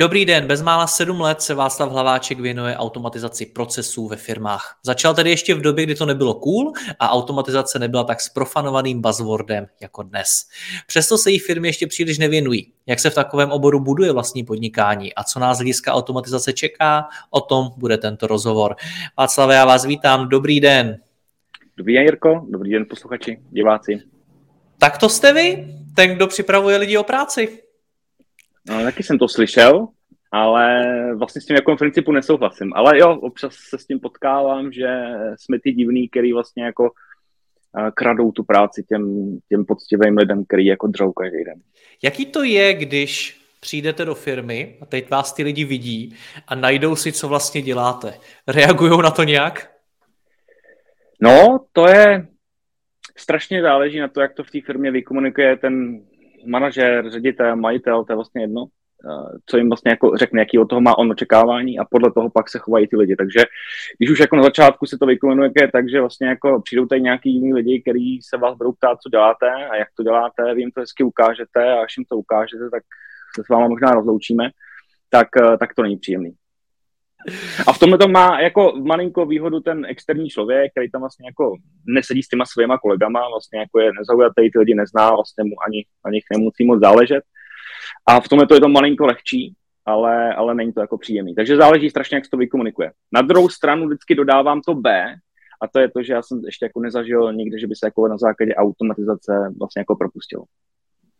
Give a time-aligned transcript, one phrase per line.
[0.00, 4.78] Dobrý den, bezmála sedm let se Václav Hlaváček věnuje automatizaci procesů ve firmách.
[4.82, 9.66] Začal tedy ještě v době, kdy to nebylo cool a automatizace nebyla tak sprofanovaným buzzwordem
[9.80, 10.48] jako dnes.
[10.86, 12.72] Přesto se jí firmy ještě příliš nevěnují.
[12.86, 17.40] Jak se v takovém oboru buduje vlastní podnikání a co nás hlediska automatizace čeká, o
[17.40, 18.76] tom bude tento rozhovor.
[19.18, 20.98] Václav, já vás vítám, dobrý den.
[21.76, 24.00] Dobrý den, Jirko, dobrý den, posluchači, diváci.
[24.78, 27.62] Tak to jste vy, ten, kdo připravuje lidi o práci.
[28.68, 29.88] No, taky jsem to slyšel,
[30.32, 30.84] ale
[31.16, 32.72] vlastně s tím jako principu nesouhlasím.
[32.74, 35.04] Ale jo, občas se s tím potkávám, že
[35.36, 36.90] jsme ty divný, který vlastně jako
[37.94, 41.60] kradou tu práci těm, těm poctivým lidem, který jako dřou každý den.
[42.02, 46.16] Jaký to je, když přijdete do firmy a teď vás ty lidi vidí
[46.48, 48.14] a najdou si, co vlastně děláte?
[48.48, 49.70] Reagují na to nějak?
[51.22, 52.26] No, to je
[53.16, 56.02] strašně záleží na to, jak to v té firmě vykomunikuje ten
[56.46, 60.64] manažer, ředitel, majitel, to je vlastně jedno, eh, co jim vlastně jako řekne, jaký od
[60.64, 63.16] toho má on očekávání a podle toho pak se chovají ty lidi.
[63.16, 63.40] Takže
[63.98, 67.54] když už jako na začátku se to vykomunuje, takže vlastně jako přijdou tady nějaký jiný
[67.54, 70.80] lidi, kteří se vás budou ptát, co děláte a jak to děláte, vy jim to
[70.80, 72.82] hezky ukážete a až jim to ukážete, tak
[73.36, 74.50] se s váma možná rozloučíme,
[75.10, 76.32] tak, eh, tak to není příjemný.
[77.66, 81.56] A v tomhle to má jako malinko výhodu ten externí člověk, který tam vlastně jako
[81.86, 85.84] nesedí s těma svýma kolegama, vlastně jako je nezaujatý, ty lidi nezná, vlastně mu ani
[86.04, 87.24] na nich nemusí moc záležet.
[88.06, 89.54] A v tomhle to je to malinko lehčí,
[89.86, 91.34] ale, ale není to jako příjemný.
[91.34, 92.92] Takže záleží strašně, jak se to vykomunikuje.
[93.12, 95.16] Na druhou stranu vždycky dodávám to B,
[95.62, 98.08] a to je to, že já jsem ještě jako nezažil nikdy, že by se jako
[98.08, 100.44] na základě automatizace vlastně jako propustilo.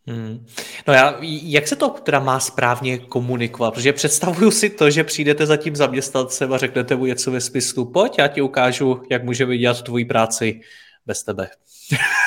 [0.06, 0.46] Hmm.
[0.88, 3.74] No já, jak se to teda má správně komunikovat?
[3.74, 7.92] Protože představuju si to, že přijdete za tím zaměstnancem a řeknete mu něco ve smyslu,
[7.92, 10.60] pojď, já ti ukážu, jak můžeme dělat tvoji práci
[11.06, 11.48] bez tebe.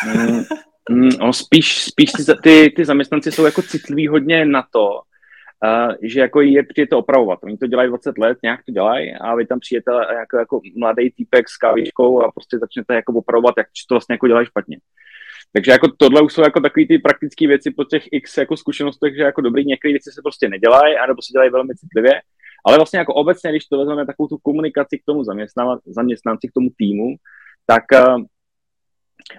[0.03, 0.43] Hmm.
[0.89, 5.95] Hmm, no spíš, spíš ty, ty, ty zaměstnanci jsou jako citliví hodně na to, uh,
[6.01, 7.39] že jako je přijete opravovat.
[7.43, 11.11] Oni to dělají 20 let, nějak to dělají a vy tam přijete jako, jako mladý
[11.11, 14.77] týpek s kávičkou a prostě začnete jako opravovat, jak to vlastně jako dělají špatně.
[15.53, 19.15] Takže jako tohle už jsou jako takové ty praktické věci po těch x jako zkušenostech,
[19.15, 22.21] že jako dobrý, některé věci se prostě nedělají, anebo se dělají velmi citlivě.
[22.65, 25.23] Ale vlastně jako obecně, když to vezmeme takovou tu komunikaci k tomu
[25.85, 27.15] zaměstnanci, k tomu týmu,
[27.65, 28.23] tak uh,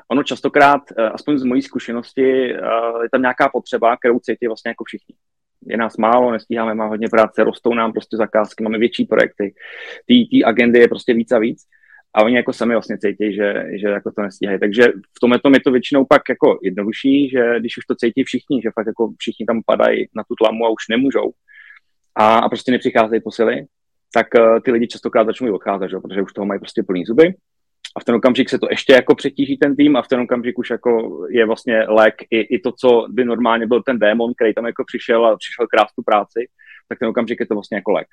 [0.08, 4.68] ono častokrát, uh, aspoň z mojí zkušenosti, uh, je tam nějaká potřeba, kterou cítí vlastně
[4.68, 5.14] jako všichni.
[5.66, 9.54] Je nás málo, nestíháme, máme hodně práce, rostou nám prostě zakázky, máme větší projekty,
[10.06, 11.62] ty agendy je prostě víc a víc
[12.14, 14.60] a oni jako sami vlastně cítí, že, že jako to nestíhají.
[14.60, 14.82] Takže
[15.16, 18.62] v tomhle tom je to většinou pak jako jednodušší, že když už to cítí všichni,
[18.62, 21.32] že fakt jako všichni tam padají na tu tlamu a už nemůžou
[22.14, 23.66] a, a prostě nepřicházejí posily,
[24.14, 25.96] tak uh, ty lidi častokrát začnou odcházet, že?
[25.96, 27.34] protože už toho mají prostě plný zuby.
[27.96, 30.58] A v ten okamžik se to ještě jako přetíží ten tým a v ten okamžik
[30.58, 34.54] už jako je vlastně lék i, i to, co by normálně byl ten démon, který
[34.54, 36.48] tam jako přišel a přišel krát tu práci,
[36.88, 38.06] tak ten okamžik je to vlastně jako lék.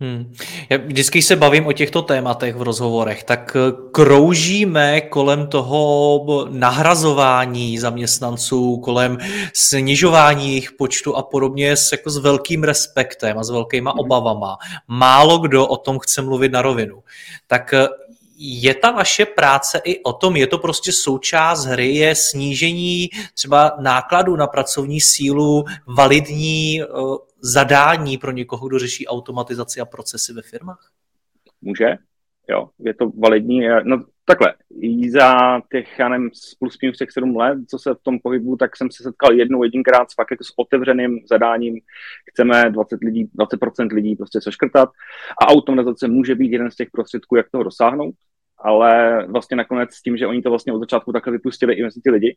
[0.00, 0.34] Hmm.
[0.70, 7.78] Já vždycky se bavím o těchto tématech v rozhovorech, tak eh, kroužíme kolem toho nahrazování
[7.78, 9.18] zaměstnanců, kolem
[9.54, 13.98] snižování jejich počtu a podobně s, jako s velkým respektem a s velkýma hmm.
[13.98, 14.56] obavama.
[14.88, 17.02] Málo kdo o tom chce mluvit na rovinu.
[17.46, 17.88] Tak eh,
[18.38, 23.72] je ta vaše práce i o tom, je to prostě součást hry, je snížení třeba
[23.80, 26.86] nákladů na pracovní sílu validní eh,
[27.40, 30.92] zadání pro někoho, kdo řeší automatizaci a procesy ve firmách?
[31.62, 31.96] Může,
[32.48, 33.60] jo, je to validní.
[33.84, 34.54] No takhle,
[35.10, 38.76] za těch, já nevím, plus minus těch sedm let, co se v tom pohybu, tak
[38.76, 41.80] jsem se setkal jednou jedinkrát s fakt jako s otevřeným zadáním,
[42.30, 44.88] chceme 20 lidí, 20% lidí prostě seškrtat.
[45.42, 48.14] A automatizace může být jeden z těch prostředků, jak toho dosáhnout,
[48.58, 52.00] ale vlastně nakonec s tím, že oni to vlastně od začátku takhle vypustili i mezi
[52.04, 52.36] ty lidi,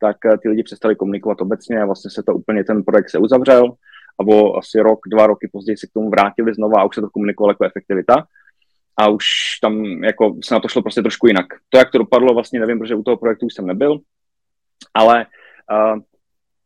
[0.00, 3.18] tak eh, ty lidi přestali komunikovat obecně a vlastně se to úplně ten projekt se
[3.18, 3.74] uzavřel
[4.20, 7.00] a o asi rok, dva roky později se k tomu vrátili znova a už se
[7.00, 8.26] to komunikovalo jako efektivita
[8.96, 9.24] a už
[9.62, 11.46] tam jako se na to šlo prostě trošku jinak.
[11.68, 13.98] To, jak to dopadlo, vlastně nevím, protože u toho projektu už jsem nebyl,
[14.94, 15.26] ale
[15.72, 16.00] uh,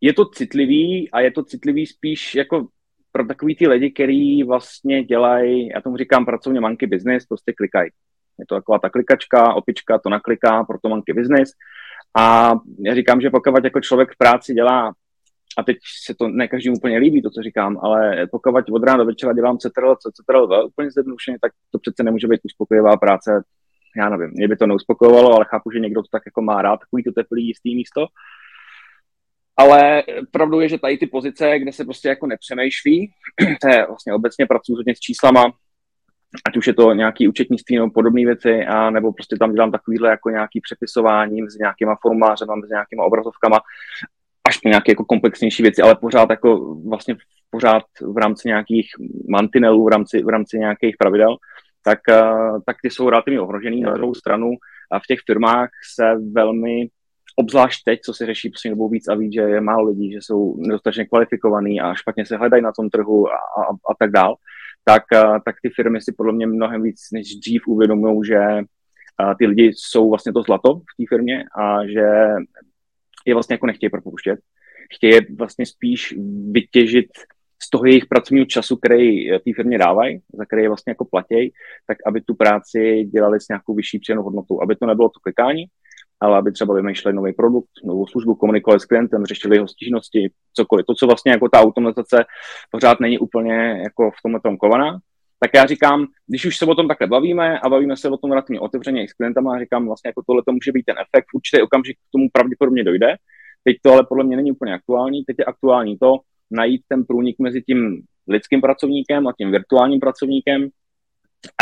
[0.01, 2.67] je to citlivý a je to citlivý spíš jako
[3.13, 7.91] pro takový ty lidi, který vlastně dělají, já tomu říkám pracovně monkey business, prostě klikají.
[8.39, 11.51] Je to taková ta klikačka, opička to nakliká pro to monkey business
[12.19, 12.53] A
[12.87, 14.93] já říkám, že pokud jako člověk v práci dělá,
[15.59, 18.99] a teď se to ne každému úplně líbí, to, co říkám, ale pokud od rána
[18.99, 23.43] do večera dělám CTRL, CTRL, úplně zjednodušeně, tak to přece nemůže být uspokojivá práce.
[23.97, 26.77] Já nevím, mě by to neuspokojovalo, ale chápu, že někdo to tak jako má rád,
[26.77, 28.07] takový to teplý, jistý místo.
[29.57, 33.13] Ale pravdou je, že tady ty pozice, kde se prostě jako nepřemýšlí,
[33.63, 35.53] to je vlastně obecně pracuji hodně s číslama,
[36.47, 40.09] ať už je to nějaký účetnictví nebo podobné věci, a nebo prostě tam dělám takovýhle
[40.11, 43.61] jako nějaký přepisování s nějakýma formulářema, s nějakýma obrazovkama,
[44.49, 47.17] až po nějaké jako komplexnější věci, ale pořád jako vlastně
[47.51, 48.91] pořád v rámci nějakých
[49.29, 51.37] mantinelů, v rámci, v rámci nějakých pravidel,
[51.85, 52.23] tak, eh,
[52.67, 53.81] tak ty jsou relativně ohrožený.
[53.81, 54.51] Na druhou stranu
[54.93, 56.89] a v těch firmách se velmi
[57.37, 60.19] obzvlášť teď, co se řeší poslední dobou víc a víc, že je málo lidí, že
[60.21, 64.35] jsou nedostatečně kvalifikovaní a špatně se hledají na tom trhu a, a, a tak dál,
[64.85, 65.03] tak,
[65.45, 68.39] tak ty firmy si podle mě mnohem víc než dřív uvědomují, že
[69.39, 72.09] ty lidi jsou vlastně to zlato v té firmě a že
[73.27, 74.39] je vlastně jako nechtějí propouštět.
[74.95, 76.15] Chtějí vlastně spíš
[76.51, 77.07] vytěžit
[77.63, 81.53] z toho jejich pracovního času, který té firmě dávají, za který je vlastně jako platí,
[81.87, 85.65] tak aby tu práci dělali s nějakou vyšší přidanou hodnotou, aby to nebylo to klikání,
[86.21, 90.87] ale aby třeba vymýšleli nový produkt, novou službu, komunikovali s klientem, řešili jeho stížnosti, cokoliv.
[90.87, 92.25] To, co vlastně jako ta automatizace
[92.71, 94.99] pořád není úplně jako v tomhle tom kovaná,
[95.43, 98.31] tak já říkám, když už se o tom takhle bavíme a bavíme se o tom
[98.31, 101.35] relativně otevřeně i s klientama, říkám vlastně jako tohle to může být ten efekt, v
[101.35, 103.17] určitý okamžik k tomu pravděpodobně dojde.
[103.65, 106.15] Teď to ale podle mě není úplně aktuální, teď je aktuální to
[106.51, 110.69] najít ten průnik mezi tím lidským pracovníkem a tím virtuálním pracovníkem,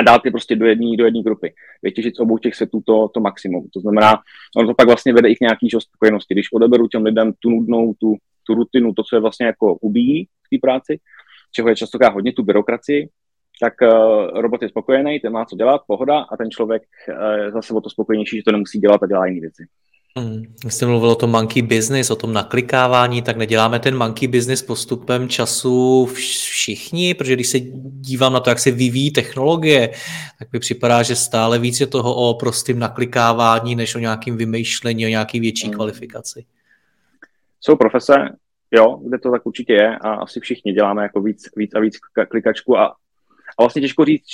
[0.01, 1.55] a dát je prostě do jedné do jedné grupy.
[1.83, 3.69] Vytěžit z obou těch světů to, to maximum.
[3.75, 4.19] To znamená,
[4.57, 6.35] ono to pak vlastně vede i k nějaký spokojenosti.
[6.35, 8.17] Když odeberu těm lidem tu nudnou, tu,
[8.47, 10.99] tu rutinu, to, co je vlastně jako ubíjí v té práci,
[11.53, 13.09] čeho je často hodně tu byrokracii,
[13.61, 17.75] tak uh, robot je spokojený, ten má co dělat, pohoda, a ten člověk uh, zase
[17.75, 19.67] o to spokojenější, že to nemusí dělat a dělá jiné věci.
[20.19, 20.43] Hmm.
[20.69, 25.29] Jste mluvil o tom monkey business, o tom naklikávání, tak neděláme ten monkey business postupem
[25.29, 27.59] času všichni, protože když se
[28.01, 29.91] dívám na to, jak se vyvíjí technologie,
[30.39, 35.07] tak mi připadá, že stále víc je toho o prostým naklikávání, než o nějakým vymýšlení,
[35.07, 35.75] o nějaký větší hmm.
[35.75, 36.45] kvalifikaci.
[37.61, 38.15] Jsou profese,
[38.71, 41.99] jo, kde to tak určitě je a asi všichni děláme jako víc, víc a víc
[42.29, 42.95] klikačku a,
[43.61, 44.25] a vlastně těžko říct,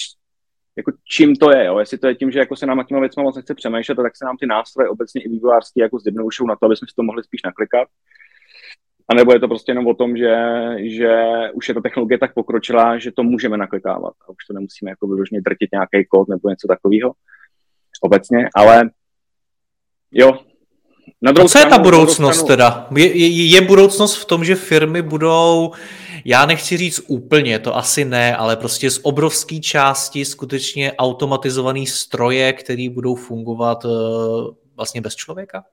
[0.77, 1.79] jako čím to je, jo?
[1.79, 4.25] jestli to je tím, že jako se nám těma věcmi moc nechce přemýšlet, tak se
[4.25, 7.25] nám ty nástroje obecně i vývojářský jako zjednodušují na to, aby jsme si to mohli
[7.25, 7.89] spíš naklikat.
[9.09, 10.37] A nebo je to prostě jenom o tom, že,
[10.79, 11.17] že
[11.55, 15.07] už je ta technologie tak pokročila, že to můžeme naklikávat a už to nemusíme jako
[15.07, 17.13] vyloženě drtit nějaký kód nebo něco takového
[18.03, 18.91] obecně, ale
[20.11, 20.39] jo,
[21.27, 22.49] na druhou co je ta budoucnost stranu...
[22.49, 22.87] teda?
[22.97, 25.73] Je, je, je budoucnost v tom, že firmy budou
[26.29, 32.53] já nechci říct úplně, to asi ne, ale prostě z obrovské části skutečně automatizovaný stroje,
[32.53, 33.91] které budou fungovat uh,
[34.77, 35.65] vlastně bez člověka?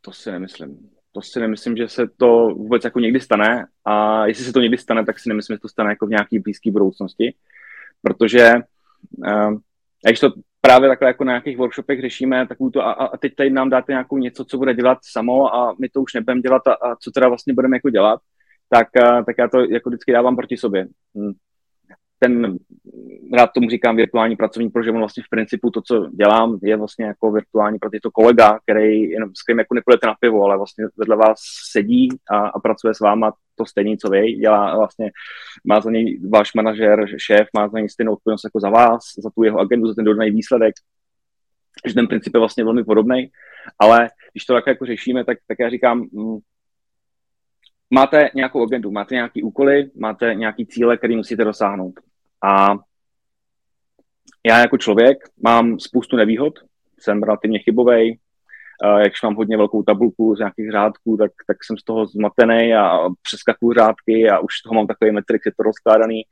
[0.00, 0.78] To si nemyslím.
[1.12, 4.78] To si nemyslím, že se to vůbec jako někdy stane a jestli se to někdy
[4.78, 7.34] stane, tak si nemyslím, že to stane jako v nějaké blízké budoucnosti,
[8.02, 8.52] protože
[9.26, 9.58] uh,
[10.06, 10.32] když to
[10.66, 13.92] právě takhle jako na nějakých workshopech řešíme, takovou to a, a teď tady nám dáte
[13.92, 17.10] nějakou něco, co bude dělat samo a my to už nebudeme dělat a, a co
[17.10, 18.20] teda vlastně budeme jako dělat,
[18.68, 20.86] tak, eh, tak já to jako vždycky dávám proti sobě.
[22.26, 22.58] Ten,
[23.32, 27.04] rád tomu říkám virtuální pracovník, protože on vlastně v principu to, co dělám, je vlastně
[27.04, 30.84] jako virtuální, protože to kolega, který jenom s kterým jako nepůjdete na pivo, ale vlastně
[30.96, 31.38] vedle vás
[31.72, 35.10] sedí a, a pracuje s váma to stejný, co vy, dělá vlastně,
[35.64, 39.30] má za něj váš manažer, šéf, má za něj stejnou odpovědnost jako za vás, za
[39.30, 40.74] tu jeho agendu, za ten dodaný výsledek,
[41.86, 43.30] že ten princip je vlastně velmi podobný,
[43.78, 46.38] ale když to tak jako řešíme, tak, tak já říkám, hm,
[47.90, 51.94] máte nějakou agendu, máte nějaký úkoly, máte nějaký cíle, který musíte dosáhnout.
[52.46, 52.74] A
[54.46, 56.54] já jako člověk mám spoustu nevýhod,
[56.98, 58.18] jsem relativně chybový,
[58.98, 62.98] jakž mám hodně velkou tabulku z nějakých řádků, tak, tak jsem z toho zmatený a
[63.22, 66.22] přeskakuju řádky a už toho mám takový metrik, je to rozkládaný,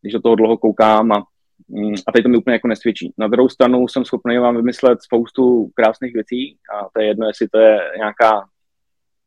[0.00, 1.24] když do toho dlouho koukám a,
[1.68, 3.14] mm, a teď to mi úplně jako nesvědčí.
[3.18, 7.48] Na druhou stranu jsem schopný vám vymyslet spoustu krásných věcí a to je jedno, jestli
[7.48, 8.48] to je nějaká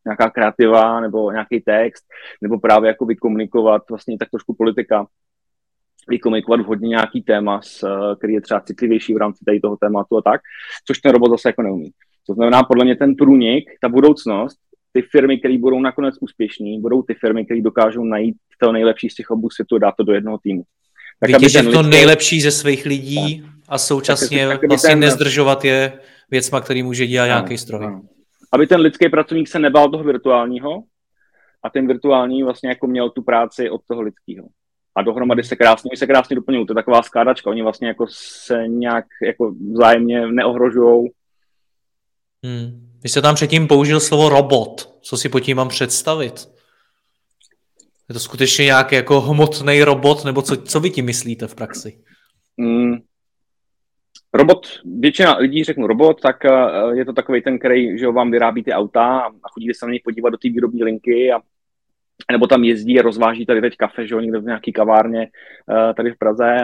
[0.05, 2.05] nějaká kreativa nebo nějaký text,
[2.41, 5.05] nebo právě jako vykomunikovat vlastně tak trošku politika,
[6.11, 7.59] vykomunikovat vhodně nějaký téma,
[8.17, 10.41] který je třeba citlivější v rámci tady toho tématu a tak,
[10.87, 11.91] což ten robot zase jako neumí.
[12.27, 14.57] To znamená, podle mě ten průnik, ta budoucnost,
[14.93, 19.15] ty firmy, které budou nakonec úspěšní, budou ty firmy, které dokážou najít to nejlepší z
[19.15, 20.63] těch obou světů a dát to do jednoho týmu.
[21.19, 21.89] Tak, Vytěžit to lidský...
[21.89, 23.51] nejlepší ze svých lidí tak.
[23.69, 24.99] a současně tak, tak, vlastně ten...
[24.99, 25.93] nezdržovat je
[26.31, 27.85] věcma, který může dělat nějaký stroj.
[27.85, 28.01] Ano
[28.51, 30.83] aby ten lidský pracovník se nebál toho virtuálního
[31.63, 34.47] a ten virtuální vlastně jako měl tu práci od toho lidského.
[34.95, 36.65] A dohromady se krásně, se krásně doplňují.
[36.65, 37.49] To je taková skládačka.
[37.49, 41.11] Oni vlastně jako se nějak jako vzájemně neohrožují.
[42.45, 42.91] Hmm.
[43.03, 44.99] Vy jste tam předtím použil slovo robot.
[45.01, 46.49] Co si pod tím mám představit?
[48.09, 52.03] Je to skutečně nějaký jako hmotný robot, nebo co, co vy tím myslíte v praxi?
[52.59, 52.95] Hmm.
[54.33, 54.67] Robot,
[54.99, 58.71] většina lidí řeknu robot, tak uh, je to takový ten, který že vám vyrábí ty
[58.71, 61.39] auta a chodíte se na něj podívat do té výrobní linky a
[62.31, 65.93] nebo tam jezdí a rozváží tady teď kafe, že jo, někde v nějaký kavárně uh,
[65.93, 66.57] tady v Praze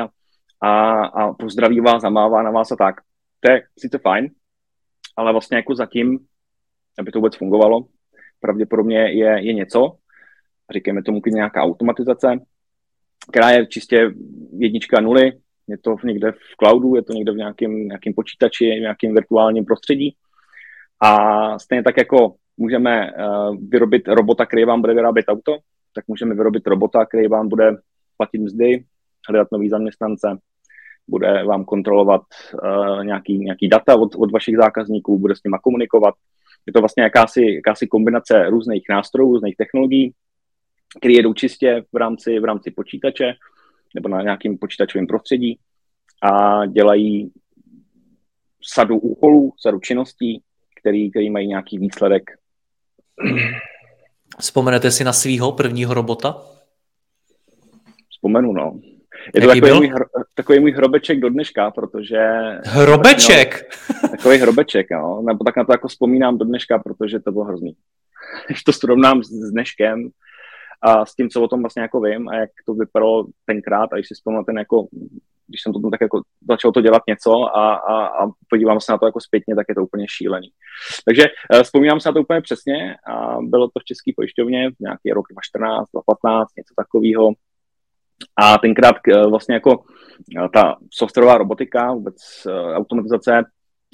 [0.61, 2.95] a, a, pozdraví vás, zamává na vás a tak.
[3.39, 4.29] To je sice fajn,
[5.17, 6.19] ale vlastně jako zatím,
[6.99, 7.85] aby to vůbec fungovalo,
[8.39, 9.97] pravděpodobně je, je něco,
[10.73, 12.39] říkáme tomu nějaká automatizace,
[13.31, 14.11] která je čistě
[14.57, 15.31] jednička nuly,
[15.67, 19.65] je to někde v cloudu, je to někde v nějakém, nějakém počítači, v nějakém virtuálním
[19.65, 20.15] prostředí.
[21.03, 25.57] A stejně tak jako můžeme uh, vyrobit robota, který vám bude vyrábět auto,
[25.93, 27.77] tak můžeme vyrobit robota, který vám bude
[28.17, 28.83] platit mzdy,
[29.29, 30.27] hledat nový zaměstnance,
[31.07, 32.21] bude vám kontrolovat
[32.63, 36.13] uh, nějaký, nějaký data od, od vašich zákazníků, bude s nimi komunikovat.
[36.65, 40.13] Je to vlastně jakási, jakási kombinace různých nástrojů, různých technologií,
[40.99, 43.33] které jedou čistě v rámci, v rámci počítače
[43.95, 45.59] nebo na nějakém počítačovém prostředí
[46.23, 47.31] a dělají
[48.63, 50.41] sadu úkolů, sadu činností,
[50.79, 52.23] který, který mají nějaký výsledek.
[54.39, 56.41] Vzpomenete si na svého prvního robota?
[58.09, 58.79] Vzpomenu, no.
[59.35, 59.93] Je to takový můj,
[60.35, 62.17] takový můj hrobeček do dneška, protože...
[62.65, 63.75] Hrobeček?
[64.03, 65.21] No, takový hrobeček, no.
[65.21, 67.75] Nebo tak na to jako vzpomínám do dneška, protože to bylo hrozný.
[68.47, 70.09] Když to srovnám s dneškem
[70.81, 73.95] a s tím, co o tom vlastně jako vím a jak to vypadalo tenkrát a
[73.95, 74.87] když si vzpomínám ten jako
[75.47, 78.97] když jsem to tak jako začal to dělat něco a, a, a podívám se na
[78.97, 80.49] to jako zpětně, tak je to úplně šílený.
[81.05, 81.23] Takže
[81.53, 85.11] uh, vzpomínám se na to úplně přesně a bylo to v České pojišťovně v nějaký
[85.11, 87.31] rok 2014, 2015, něco takového.
[88.37, 92.15] A tenkrát uh, vlastně jako uh, ta softwarová robotika, vůbec
[92.75, 93.43] automatizace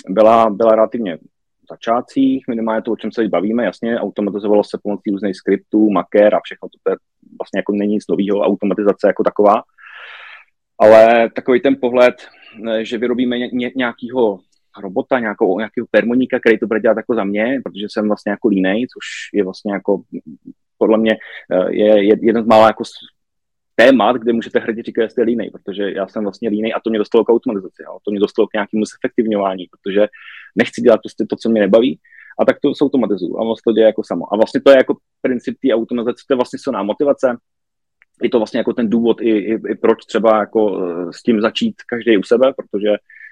[0.09, 1.17] byla, byla relativně
[1.71, 6.35] začátcích, minimálně to, o čem se teď bavíme, jasně, automatizovalo se pomocí různých skriptů, maker
[6.35, 6.95] a všechno to, to je
[7.39, 9.63] vlastně jako není nic nového, automatizace jako taková.
[10.79, 12.15] Ale takový ten pohled,
[12.69, 14.39] eh, že vyrobíme ně, nějakého
[14.81, 18.47] robota, nějakou, nějakého permoníka, který to bude dělat jako za mě, protože jsem vlastně jako
[18.47, 20.01] línej, což je vlastně jako
[20.77, 21.17] podle mě
[21.51, 22.83] eh, je jeden z mála jako
[23.75, 26.89] témat, kde můžete hrdě říkat, že jste línej, protože já jsem vlastně línej a to
[26.89, 27.97] mě dostalo k automatizaci, jo.
[28.05, 30.07] to mě dostalo k nějakému zefektivňování, protože
[30.55, 31.99] nechci dělat prostě to, co mě nebaví,
[32.39, 34.33] a tak to automatizuju a vlastně to děje jako samo.
[34.33, 37.37] A vlastně to je jako princip té automatizace, to je vlastně silná motivace,
[38.23, 41.41] je to vlastně jako ten důvod i, i, i proč třeba jako eh, s tím
[41.41, 42.89] začít každý u sebe, protože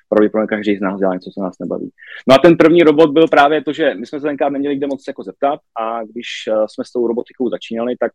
[0.10, 1.90] pravděpodobně každý z nás dělá něco, co nás nebaví.
[2.30, 4.88] No a ten první robot byl právě to, že my jsme se tenkrát neměli kde
[4.88, 8.12] moc jako zeptat a když eh, jsme s tou robotikou začínali, tak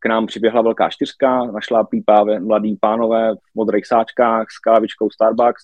[0.00, 5.62] k nám přiběhla velká čtyřka, našla pípá mladý pánové v modrých sáčkách s kávičkou Starbucks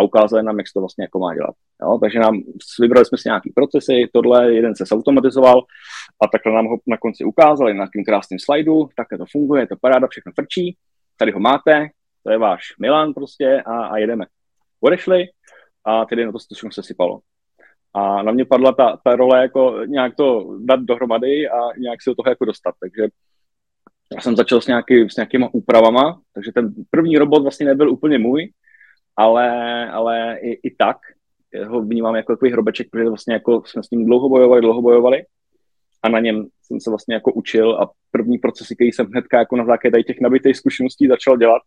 [0.00, 1.54] a ukázali nám, jak se to vlastně jako má dělat.
[1.82, 1.98] Jo?
[2.02, 2.42] Takže nám
[2.80, 5.62] vybrali jsme si nějaký procesy, tohle, jeden se zautomatizoval
[6.22, 9.66] a takhle nám ho na konci ukázali na nějakým krásným slajdu, takhle to funguje, je
[9.66, 10.76] to paráda, všechno frčí,
[11.16, 11.88] tady ho máte,
[12.24, 14.26] to je váš Milan prostě a, a jedeme.
[14.80, 15.24] Odešli
[15.84, 16.38] a tedy na to
[16.70, 17.20] se sypalo.
[17.94, 22.10] A na mě padla ta, ta role jako nějak to dát dohromady a nějak si
[22.10, 22.74] do toho jako dostat.
[22.80, 23.08] Takže
[24.14, 28.18] já jsem začal s, nějaký, s nějakýma úpravama, takže ten první robot vlastně nebyl úplně
[28.18, 28.52] můj,
[29.20, 30.96] ale, ale i, i tak
[31.66, 35.24] ho vnímám jako takový hrobeček, protože vlastně jako jsme s ním dlouho bojovali, dlouho bojovali
[36.02, 39.56] a na něm jsem se vlastně jako učil a první procesy, který jsem hnedka jako
[39.56, 41.62] na základě těch nabitých zkušeností začal dělat,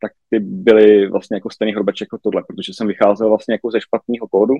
[0.00, 3.80] tak ty byly vlastně jako stejný hrobeček jako tohle, protože jsem vycházel vlastně jako ze
[3.80, 4.54] špatného kódu,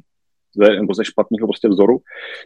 [0.57, 1.99] ze, nebo ze špatného prostě vzoru.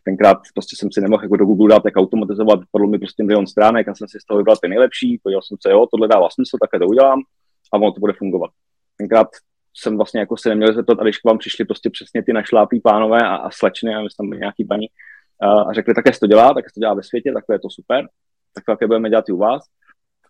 [0.05, 3.47] Tenkrát prostě jsem si nemohl jako do Google dát, jak automatizovat, padlo mi prostě milion
[3.47, 6.29] stránek, já jsem si z toho vybral ty nejlepší, podíval jsem se, jo, tohle dává
[6.31, 7.21] smysl, také to udělám
[7.73, 8.51] a ono to bude fungovat.
[8.99, 9.29] Tenkrát
[9.81, 12.81] jsem vlastně jako se neměl zeptat, a když k vám přišli prostě přesně ty našlápí
[12.81, 14.87] pánové a, a slečny, a my tam byli nějaký paní,
[15.43, 17.59] a, a řekli, tak se to dělá, tak se to dělá ve světě, tak je
[17.59, 18.09] to super,
[18.55, 19.63] tak to také budeme dělat i u vás.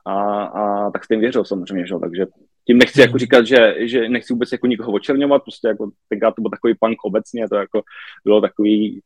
[0.07, 1.95] A, a tak jste jim věřil samozřejmě, že?
[2.01, 2.27] takže
[2.67, 6.43] tím nechci jako říkat, že, že nechci vůbec jako nikoho očerňovat, prostě jako tenkrát to
[6.43, 7.83] byl takový punk obecně, to jako
[8.25, 9.01] bylo takový,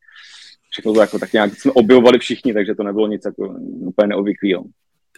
[0.71, 4.65] všechno to jako tak nějak jsme objevovali všichni, takže to nebylo nic jako úplně neobvyklého.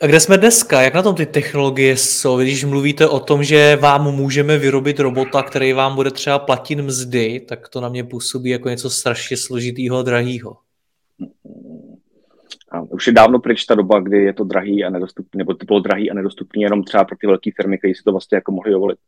[0.03, 0.83] A kde jsme dneska?
[0.83, 2.39] Jak na tom ty technologie jsou?
[2.39, 7.41] Když mluvíte o tom, že vám můžeme vyrobit robota, který vám bude třeba platit mzdy,
[7.41, 10.57] tak to na mě působí jako něco strašně složitýho a drahýho.
[12.71, 15.67] A už je dávno pryč ta doba, kdy je to drahý a nedostupný, nebo to
[15.67, 18.53] bylo drahý a nedostupný jenom třeba pro ty velké firmy, které si to vlastně jako
[18.53, 18.99] mohly dovolit.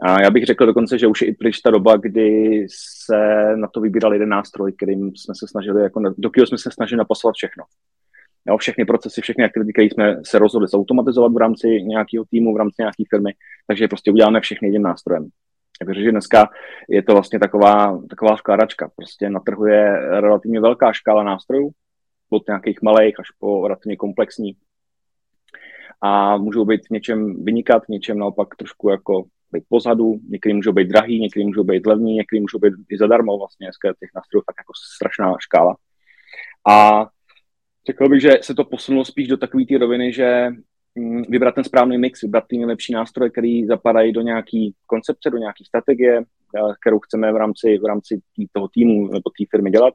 [0.00, 2.66] A já bych řekl dokonce, že už je i pryč ta doba, kdy
[3.06, 3.16] se
[3.56, 7.34] na to vybíral jeden nástroj, kterým jsme se snažili, jako, do jsme se snažili napasovat
[7.34, 7.64] všechno
[8.48, 12.56] jo, všechny procesy, všechny aktivity, které jsme se rozhodli zautomatizovat v rámci nějakého týmu, v
[12.56, 13.32] rámci nějaké firmy,
[13.66, 15.28] takže prostě uděláme všechny jedním nástrojem.
[15.86, 16.48] Takže dneska
[16.88, 18.90] je to vlastně taková, taková skládačka.
[18.96, 21.70] Prostě na trhu je relativně velká škála nástrojů,
[22.30, 24.56] od nějakých malých až po relativně komplexní.
[26.02, 30.72] A můžou být v něčem vynikat, v něčem naopak trošku jako být pozadu, někdy můžou
[30.72, 34.42] být drahý, někdy můžou být levní, někdy můžou být i zadarmo, vlastně dneska těch nástrojů
[34.46, 35.76] tak jako strašná škála.
[36.68, 37.06] A
[37.86, 40.48] řekl bych, že se to posunulo spíš do takové té roviny, že
[40.94, 45.38] mm, vybrat ten správný mix, vybrat ty nejlepší nástroje, který zapadají do nějaký koncepce, do
[45.38, 49.70] nějaké strategie, eh, kterou chceme v rámci, v rámci tý, toho týmu nebo té firmy
[49.70, 49.94] dělat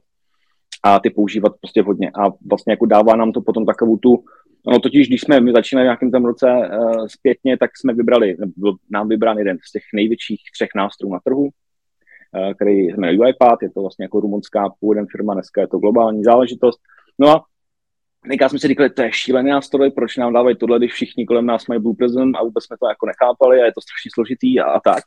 [0.82, 2.10] a ty používat prostě hodně.
[2.10, 4.24] A vlastně jako dává nám to potom takovou tu,
[4.66, 8.36] no totiž když jsme my začínali v nějakém tom roce uh, zpětně, tak jsme vybrali,
[8.56, 13.62] byl nám vybrán jeden z těch největších třech nástrojů na trhu, uh, který jmenuje UiPath,
[13.62, 16.80] je to vlastně jako rumunská původem firma, dneska je to globální záležitost.
[17.18, 17.44] No a
[18.28, 21.46] Teďka jsme si říkali, to je šílený nástroj, proč nám dávají tohle, když všichni kolem
[21.46, 24.60] nás mají Blue Prism a vůbec jsme to jako nechápali a je to strašně složitý
[24.60, 25.04] a, a tak.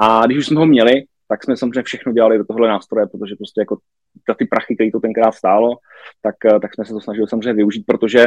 [0.00, 3.36] A když už jsme ho měli, tak jsme samozřejmě všechno dělali do tohle nástroje, protože
[3.36, 3.78] prostě jako
[4.28, 5.76] za ty prachy, které to tenkrát stálo,
[6.22, 8.26] tak, eh, tak jsme se to snažili samozřejmě využít, protože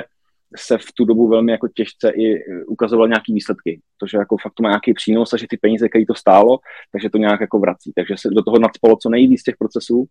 [0.56, 4.64] se v tu dobu velmi jako těžce i ukazovaly nějaké výsledky, protože jako fakt to
[4.64, 6.60] má nějaký přínos a že ty peníze, které to stálo,
[6.92, 7.92] takže to nějak jako vrací.
[7.96, 10.06] Takže se do toho nadspalo co nejvíc těch procesů,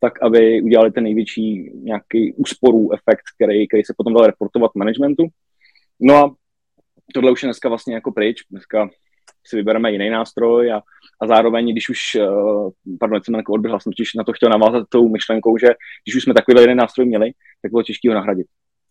[0.00, 5.26] tak aby udělali ten největší nějaký úsporů efekt, který, který se potom dal reportovat managementu.
[6.00, 6.34] No a
[7.14, 8.36] tohle už je dneska vlastně jako pryč.
[8.50, 8.88] Dneska
[9.46, 10.82] si vybereme jiný nástroj a,
[11.20, 15.08] a zároveň, když už, uh, pardon, jsem jako odběhl, jsem na to chtěl navázat tou
[15.08, 15.66] myšlenkou, že
[16.04, 17.30] když už jsme takový jeden nástroj měli,
[17.62, 18.46] tak bylo těžké ho nahradit.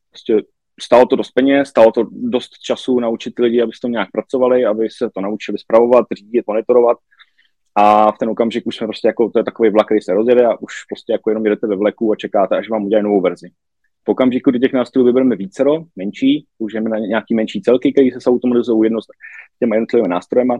[0.10, 0.42] Prostě
[0.82, 4.12] stalo to dost peněz, stalo to dost času naučit ty lidi, aby s tom nějak
[4.12, 6.98] pracovali, aby se to naučili zpravovat, řídit, monitorovat.
[7.79, 10.46] A v ten okamžik už jsme prostě jako, to je takový vlak, který se rozjede
[10.46, 13.50] a už prostě jako jenom jedete ve vleku a čekáte, až vám udělají novou verzi.
[14.05, 18.29] V okamžiku, kdy těch nástrojů vybereme vícero, menší, použijeme na nějaký menší celky, které se
[18.29, 19.05] automatizují jedno s
[19.60, 20.60] těma jednotlivými nástrojema,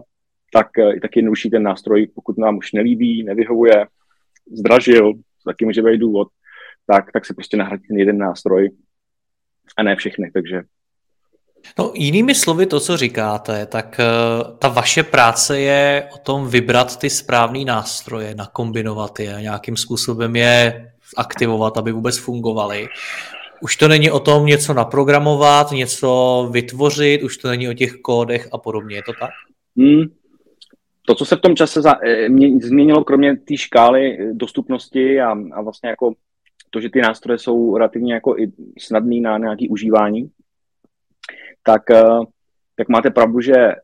[0.52, 3.86] tak, eh, tak jednodušší ten nástroj, pokud nám už nelíbí, nevyhovuje,
[4.52, 5.12] zdražil,
[5.44, 6.28] taky může být důvod,
[6.86, 8.70] tak, tak se prostě nahradí ten jeden nástroj
[9.76, 10.62] a ne všechny, takže
[11.78, 16.98] No, jinými slovy, to, co říkáte, tak uh, ta vaše práce je o tom vybrat
[16.98, 22.88] ty správné nástroje, nakombinovat je, nějakým způsobem je aktivovat, aby vůbec fungovaly.
[23.60, 28.48] Už to není o tom něco naprogramovat, něco vytvořit, už to není o těch kódech
[28.52, 29.30] a podobně, je to tak?
[29.76, 30.04] Hmm.
[31.06, 35.20] To, co se v tom čase za, eh, mě, změnilo, kromě té škály eh, dostupnosti
[35.20, 36.12] a, a vlastně jako
[36.70, 40.30] to, že ty nástroje jsou relativně jako i snadný na nějaké užívání,
[41.68, 42.24] tak, eh,
[42.76, 43.74] tak máte pravdu, že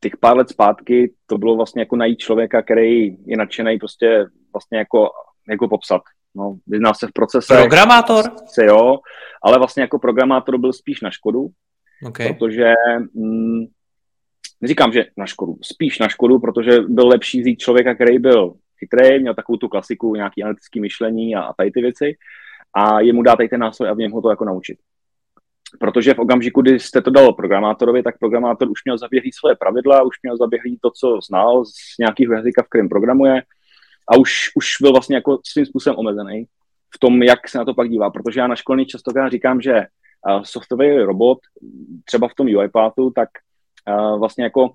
[0.00, 4.78] těch pár let zpátky to bylo vlastně jako najít člověka, který je nadšený prostě vlastně
[4.78, 5.08] jako,
[5.48, 6.02] jako popsat.
[6.34, 7.56] No, vyzná se v procese.
[7.56, 8.24] Programátor?
[8.46, 8.98] Se jo,
[9.42, 11.48] ale vlastně jako programátor byl spíš na škodu,
[12.06, 12.34] okay.
[12.34, 12.72] protože
[13.14, 13.64] mm,
[14.60, 19.20] neříkám, že na škodu, spíš na škodu, protože byl lepší vzít člověka, který byl chytrý,
[19.20, 22.16] měl takovou tu klasiku, nějaký analytický myšlení a, a tady ty věci
[22.74, 24.78] a jemu dát tady ten nástroj a v něm ho to jako naučit.
[25.80, 30.02] Protože v okamžiku, kdy jste to dal programátorovi, tak programátor už měl zaběhlý své pravidla,
[30.02, 33.42] už měl zaběhlý to, co znal z nějakého jazyka, v kterém programuje
[34.08, 36.44] a už, už byl vlastně jako svým způsobem omezený
[36.94, 38.10] v tom, jak se na to pak dívá.
[38.10, 41.38] Protože já na školní častokrát říkám, že uh, softwarový robot,
[42.04, 43.28] třeba v tom UiPathu, tak
[43.88, 44.70] uh, vlastně jako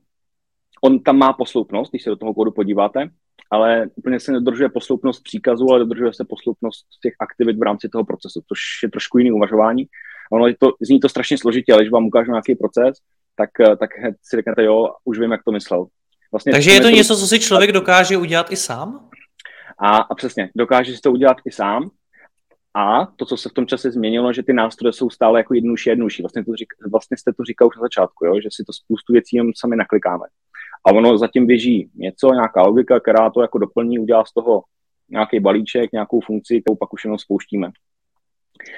[0.81, 3.09] on tam má posloupnost, když se do toho kódu podíváte,
[3.51, 8.05] ale úplně se nedržuje posloupnost příkazu, ale dodržuje se posloupnost těch aktivit v rámci toho
[8.05, 9.85] procesu, což je trošku jiný uvažování.
[10.31, 12.97] Ono je to, zní to strašně složitě, ale když vám ukážu nějaký proces,
[13.35, 13.89] tak, eh, tak
[14.23, 15.87] si řeknete, jo, už vím, jak to myslel.
[16.31, 19.09] Vlastně Takže je to něco, co si člověk dokáže udělat i sám?
[19.79, 21.89] A, a přesně, dokáže si to udělat i sám.
[22.75, 25.89] A to, co se v tom čase změnilo, že ty nástroje jsou stále jako jednodušší
[25.89, 26.21] a jednodušší.
[26.23, 28.33] Vlastně, to řík, vlastně jste to říkal už na začátku, jo?
[28.43, 30.25] že si to spoustu věcí jen sami naklikáme.
[30.85, 34.63] A ono zatím běží něco, nějaká logika, která to jako doplní, udělá z toho
[35.09, 37.71] nějaký balíček, nějakou funkci, kterou pak už jenom spouštíme.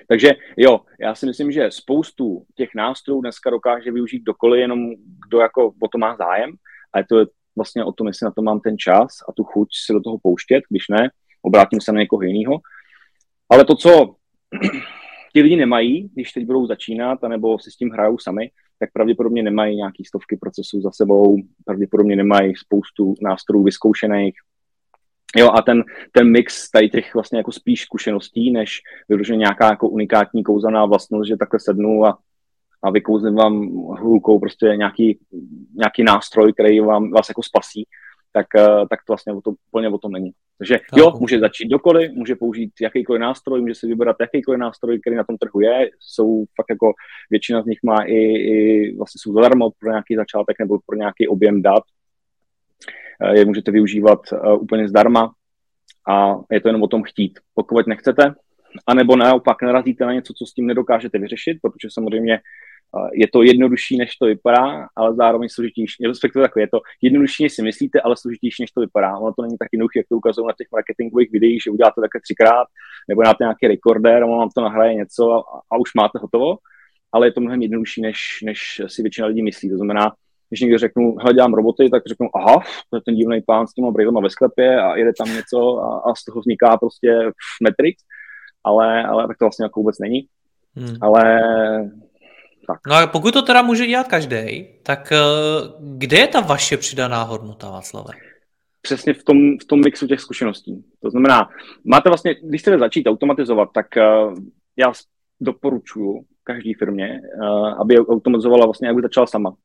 [0.07, 4.89] Takže jo, já si myslím, že spoustu těch nástrojů dneska dokáže využít kdokoliv, jenom
[5.27, 6.51] kdo jako o to má zájem.
[6.93, 9.69] A je to vlastně o tom, jestli na to mám ten čas a tu chuť
[9.85, 11.09] se do toho pouštět, když ne,
[11.41, 12.59] obrátím se na někoho jiného.
[13.49, 14.15] Ale to, co
[15.33, 19.43] ti lidi nemají, když teď budou začínat, anebo si s tím hrajou sami, tak pravděpodobně
[19.43, 24.35] nemají nějaký stovky procesů za sebou, pravděpodobně nemají spoustu nástrojů vyzkoušených,
[25.35, 29.89] Jo, a ten, ten mix tady těch vlastně jako spíš zkušeností, než vyloženě nějaká jako
[29.89, 32.17] unikátní kouzelná vlastnost, že takhle sednu a,
[32.83, 35.19] a vykouzím vám hůlkou prostě nějaký,
[35.75, 37.87] nějaký nástroj, který vám, vás jako spasí,
[38.33, 40.31] tak, eh, tak to vlastně o to, úplně o tom není.
[40.57, 45.15] Takže jo, může začít dokoliv, může použít jakýkoliv nástroj, může si vybrat jakýkoliv nástroj, který
[45.15, 45.89] na tom trhu je.
[45.99, 46.93] Jsou fakt jako,
[47.29, 48.17] většina z nich má i,
[48.53, 51.83] i vlastně jsou zadarmo pro nějaký začátek nebo pro nějaký objem dat.
[53.33, 54.19] Je můžete využívat
[54.59, 55.31] úplně zdarma
[56.09, 57.39] a je to jenom o tom chtít.
[57.53, 58.35] Pokud nechcete,
[58.87, 62.39] anebo naopak narazíte na něco, co s tím nedokážete vyřešit, protože samozřejmě
[63.13, 66.07] je to jednodušší, než to vypadá, ale zároveň složitější.
[66.07, 69.17] Respektive takové, je to jednodušší, než si myslíte, ale složitější, než to vypadá.
[69.17, 72.19] Ono to není tak jednoduché, jak to ukazují na těch marketingových videích, že uděláte také
[72.21, 72.67] třikrát,
[73.09, 76.57] nebo dáte nějaký rekorder a on vám to nahraje něco a, a už máte hotovo,
[77.11, 79.69] ale je to mnohem jednodušší, než, než si většina lidí myslí.
[79.69, 80.13] To znamená,
[80.49, 83.73] když někdo řeknu, hele, dělám roboty, tak řeknu, aha, to je ten divný pán s
[83.73, 87.31] těma brýlema ve sklepě a jede tam něco a, a z toho vzniká prostě
[87.63, 88.03] Matrix,
[88.63, 90.27] ale, ale tak to vlastně jako vůbec není.
[90.75, 90.95] Hmm.
[91.01, 91.41] Ale
[92.67, 92.79] tak.
[92.87, 95.17] No a pokud to teda může dělat každý, tak eh,
[95.79, 98.13] kde je ta vaše přidaná hodnota, Václave?
[98.81, 100.85] Přesně v tom, v tom mixu těch zkušeností.
[101.01, 101.49] To znamená,
[101.85, 104.33] máte vlastně, když chcete začít automatizovat, tak uh,
[104.77, 104.93] já
[105.41, 109.55] doporučuji každé firmě, uh, aby automatizovala vlastně, aby začala sama.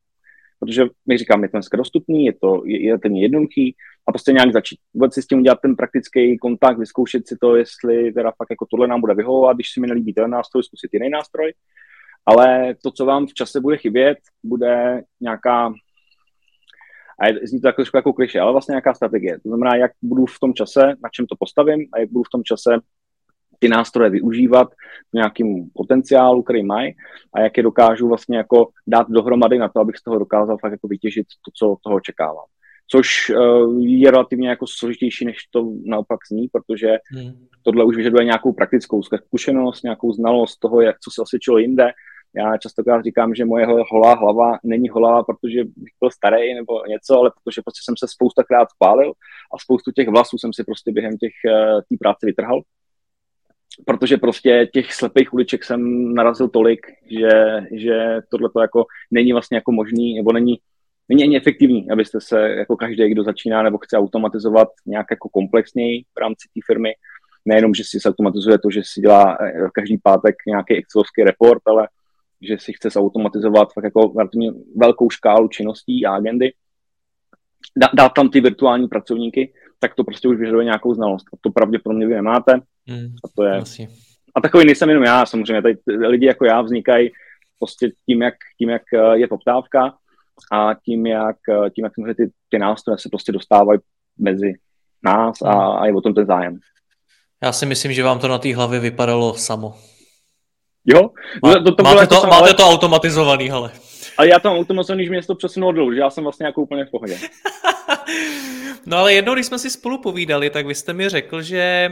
[0.60, 3.76] Protože, my říkám, je to dneska dostupný, je to, je, je jednoduchý
[4.08, 4.78] a prostě nějak začít.
[4.94, 8.66] Vůbec si s tím udělat ten praktický kontakt, vyzkoušet si to, jestli teda fakt jako
[8.70, 11.52] tohle nám bude vyhovovat, když si mi nelíbí ten nástroj, zkusit jiný nástroj
[12.26, 15.72] ale to, co vám v čase bude chybět, bude nějaká
[17.20, 19.40] a je, zní to trošku jako kliše, ale vlastně nějaká strategie.
[19.40, 22.32] To znamená, jak budu v tom čase, na čem to postavím a jak budu v
[22.32, 22.70] tom čase
[23.60, 24.68] ty nástroje využívat
[25.10, 26.94] v nějakým potenciálu, který mají
[27.34, 30.72] a jak je dokážu vlastně jako dát dohromady na to, abych z toho dokázal fakt
[30.72, 32.44] jako vytěžit to, co toho očekávám.
[32.92, 37.46] Což uh, je relativně jako složitější, než to naopak zní, protože hmm.
[37.62, 41.92] tohle už vyžaduje nějakou praktickou zkušenost, nějakou znalost toho, jak, co se osvědčilo jinde,
[42.36, 47.18] já častokrát říkám, že moje holá hlava není holá, protože bych byl starý nebo něco,
[47.18, 49.12] ale protože prostě jsem se spoustakrát spálil
[49.54, 52.60] a spoustu těch vlasů jsem si prostě během těch uh, té práce vytrhal.
[53.86, 57.30] Protože prostě těch slepých uliček jsem narazil tolik, že,
[57.72, 60.58] že tohle to jako není vlastně jako možný, nebo není,
[61.08, 66.02] není ani efektivní, abyste se jako každý, kdo začíná nebo chce automatizovat nějak jako komplexněji
[66.02, 66.92] v rámci té firmy,
[67.44, 71.88] nejenom, že si automatizuje to, že si dělá eh, každý pátek nějaký excelovský report, ale
[72.40, 74.14] že si chce zautomatizovat fakt jako
[74.76, 76.52] velkou škálu činností a agendy,
[77.94, 81.26] dát tam ty virtuální pracovníky, tak to prostě už vyžaduje nějakou znalost.
[81.34, 82.54] A to pravděpodobně vy nemáte.
[82.86, 83.54] Mm, a to je...
[83.54, 83.88] Vlastně.
[84.34, 85.62] A takový nejsem jenom já, samozřejmě.
[85.62, 87.10] Tady lidi jako já vznikají
[87.58, 89.94] prostě tím, jak, tím, jak eh, je poptávka
[90.52, 93.80] a tím, jak, eh, tím, jak ty, ty nástroje se prostě dostávají
[94.18, 94.52] mezi
[95.04, 96.58] nás a, a je o tom ten zájem.
[97.42, 99.74] Já si myslím, že vám to na té hlavě vypadalo samo.
[100.84, 101.10] Jo?
[101.44, 102.54] Má, to, to máte, to, máte ale...
[102.54, 103.70] to automatizovaný, ale.
[104.18, 106.84] Ale já tam automatizovaný, že mě to přesunulo dolů, že já jsem vlastně jako úplně
[106.84, 107.18] v pohodě.
[108.86, 111.88] no ale jednou, když jsme si spolu povídali, tak vy jste mi řekl, že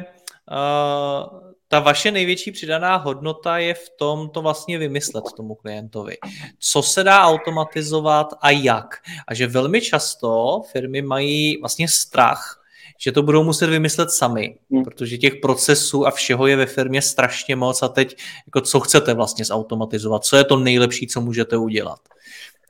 [0.50, 6.16] uh, ta vaše největší přidaná hodnota je v tom to vlastně vymyslet tomu klientovi.
[6.58, 8.86] Co se dá automatizovat a jak.
[9.28, 12.58] A že velmi často firmy mají vlastně strach
[13.00, 14.84] že to budou muset vymyslet sami, hmm.
[14.84, 19.14] protože těch procesů a všeho je ve firmě strašně moc a teď jako co chcete
[19.14, 22.00] vlastně zautomatizovat, co je to nejlepší, co můžete udělat.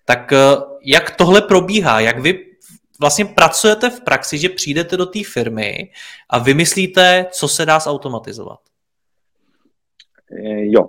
[0.04, 0.36] Tak eh,
[0.84, 2.47] jak tohle probíhá, jak vy
[3.00, 5.90] vlastně pracujete v praxi, že přijdete do té firmy
[6.30, 8.60] a vymyslíte, co se dá zautomatizovat?
[10.32, 10.88] Eh, jo,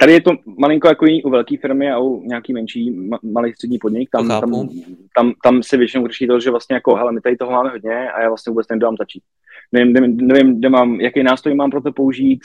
[0.00, 3.78] Tady je to malinko jako jiný u velké firmy a u nějaký menší malý střední
[3.78, 4.10] podnik.
[4.10, 4.68] Tam, tam,
[5.16, 8.10] tam, tam, se většinou řeší to, že vlastně jako, hele, my tady toho máme hodně
[8.10, 9.22] a já vlastně vůbec nevím, začít.
[9.72, 12.40] Nevím, nevím, nevím kde mám, jaký nástroj mám pro to použít.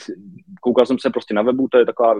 [0.60, 2.14] Koukal jsem se prostě na webu, to je taková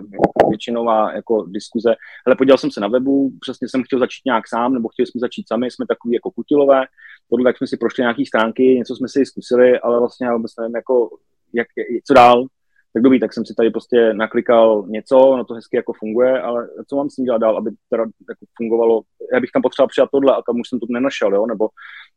[0.49, 1.95] většinová jako diskuze.
[2.27, 5.19] Ale podíval jsem se na webu, přesně jsem chtěl začít nějak sám, nebo chtěli jsme
[5.19, 6.85] začít sami, jsme takový jako kutilové.
[7.29, 10.53] Podle tak jsme si prošli nějaké stránky, něco jsme si zkusili, ale vlastně já vůbec
[10.61, 11.11] nevím, jako,
[11.55, 11.67] jak,
[12.07, 12.47] co dál,
[12.93, 16.69] tak dobrý, tak jsem si tady prostě naklikal něco, no to hezky jako funguje, ale
[16.89, 20.09] co mám s tím dělat dál, aby teda jako fungovalo, já bych tam potřeboval přijat
[20.13, 21.69] tohle a tam už jsem to nenašel, jo, nebo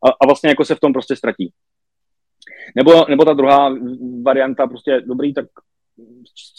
[0.06, 1.52] a, a vlastně jako se v tom prostě ztratí.
[2.76, 3.74] Nebo, nebo ta druhá
[4.22, 5.46] varianta, prostě dobrý, tak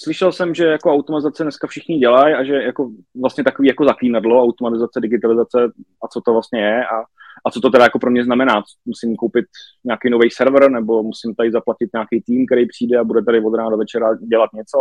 [0.04, 2.90] slyšel jsem, že jako automatizace dneska všichni dělají a že jako
[3.22, 5.72] vlastně takový jako zaklínadlo, automatizace, digitalizace
[6.04, 7.04] a co to vlastně je a
[7.46, 8.64] a co to teda jako pro mě znamená.
[8.86, 9.46] Musím koupit
[9.86, 13.56] nějaký nový server, nebo musím tady zaplatit nějaký tým, který přijde a bude tady od
[13.56, 14.78] rána do večera dělat něco,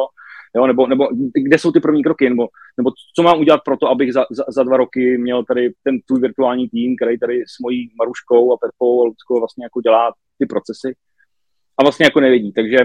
[0.57, 0.66] jo?
[0.66, 1.09] Nebo, nebo
[1.48, 4.44] kde jsou ty první kroky, nebo, nebo co mám udělat pro to, abych za, za,
[4.48, 8.57] za dva roky měl tady ten tvůj virtuální tým, který tady s mojí Maruškou a
[8.57, 10.94] Pepou a Ludskou vlastně jako dělá ty procesy
[11.79, 12.53] a vlastně jako nevidí.
[12.53, 12.79] Takže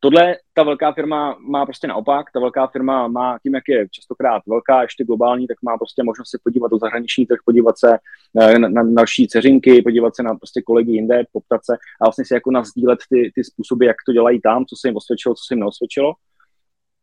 [0.00, 2.26] Tohle ta velká firma má prostě naopak.
[2.32, 6.30] Ta velká firma má tím, jak je častokrát velká, ještě globální, tak má prostě možnost
[6.30, 7.98] se podívat do zahraniční trh, podívat se
[8.40, 12.24] eh, na, na další ceřinky, podívat se na prostě kolegy jinde, poptat se a vlastně
[12.24, 15.42] si jako nazdílet ty, ty způsoby, jak to dělají tam, co se jim osvědčilo, co
[15.46, 16.12] se jim neosvědčilo.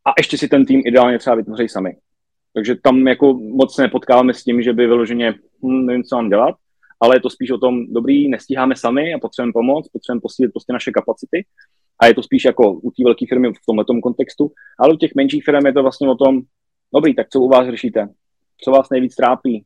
[0.06, 1.98] A ještě si ten tým ideálně třeba vytvoří sami.
[2.54, 5.32] Takže tam jako moc nepotkáváme s tím, že by vyloženě
[5.64, 6.56] hm, nevím, co mám dělat,
[7.04, 10.74] ale je to spíš o tom, dobrý, nestíháme sami a potřebujeme pomoc, potřebujeme posílit prostě
[10.74, 11.46] naše kapacity
[12.00, 15.16] a je to spíš jako u té velké firmy v tomto kontextu, ale u těch
[15.16, 16.42] menších firm je to vlastně o tom,
[16.94, 18.10] dobrý, tak co u vás řešíte?
[18.64, 19.66] Co vás nejvíc trápí?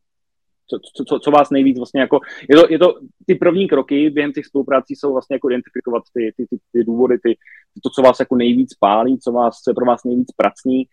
[0.69, 2.19] Co, co, co, vás nejvíc vlastně jako,
[2.49, 6.33] je to, je to, ty první kroky během těch spoluprací jsou vlastně jako identifikovat ty,
[6.37, 7.37] ty, ty, ty důvody, ty,
[7.83, 10.83] to, co vás jako nejvíc pálí, co, vás, co je pro vás nejvíc pracní,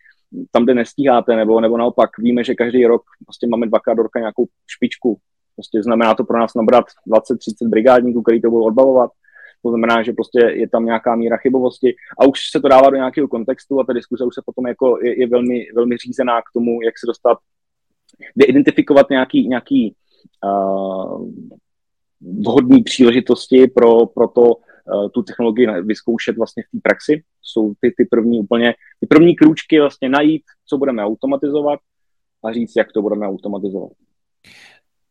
[0.51, 4.19] tam, kde nestíháte, nebo, nebo naopak víme, že každý rok prostě máme dvakrát do roka
[4.19, 5.19] nějakou špičku.
[5.55, 9.11] Prostě znamená to pro nás nabrat 20-30 brigádníků, který to budou odbavovat.
[9.63, 12.95] To znamená, že prostě je tam nějaká míra chybovosti a už se to dává do
[12.95, 16.51] nějakého kontextu a ta diskuse už se potom jako je, je velmi, velmi řízená k
[16.53, 17.37] tomu, jak se dostat,
[18.35, 19.95] kde identifikovat nějaký, nějaký
[20.43, 21.29] uh,
[22.43, 27.23] vhodné příležitosti pro, pro to, uh, tu technologii vyzkoušet vlastně v té praxi.
[27.41, 31.79] Jsou ty, ty první úplně, ty první krůčky vlastně najít, co budeme automatizovat
[32.43, 33.91] a říct, jak to budeme automatizovat.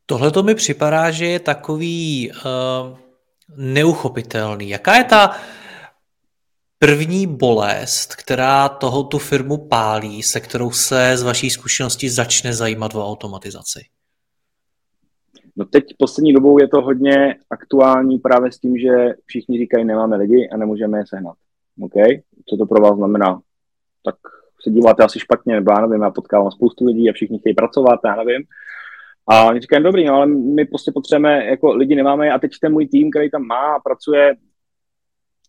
[0.07, 2.99] Tohle to mi připadá, že je takový uh,
[3.57, 4.69] neuchopitelný.
[4.69, 5.37] Jaká je ta
[6.79, 12.95] první bolest, která toho tu firmu pálí, se kterou se z vaší zkušenosti začne zajímat
[12.95, 13.81] o automatizaci?
[15.57, 20.17] No teď poslední dobou je to hodně aktuální právě s tím, že všichni říkají, nemáme
[20.17, 21.37] lidi a nemůžeme je sehnat.
[21.81, 21.93] OK?
[22.49, 23.41] Co to pro vás znamená?
[24.05, 24.15] Tak
[24.63, 28.01] se díváte asi špatně, nebo já nevím, já potkávám spoustu lidí a všichni chtějí pracovat,
[28.05, 28.43] já nevím.
[29.29, 32.89] A říkají, dobrý, no ale my prostě potřebujeme, jako lidi nemáme a teď ten můj
[32.89, 34.35] tým, který tam má a pracuje,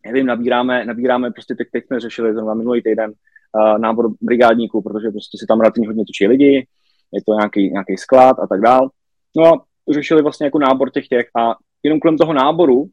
[0.05, 5.09] nevím, nabíráme, nabíráme prostě teď, teď jsme řešili zrovna minulý týden uh, nábor brigádníků, protože
[5.09, 6.67] prostě se tam relativně hodně točí lidi,
[7.13, 8.89] je to nějaký, nějaký sklad a tak dál.
[9.38, 12.85] No a řešili vlastně jako nábor těch těch a jenom kolem toho náboru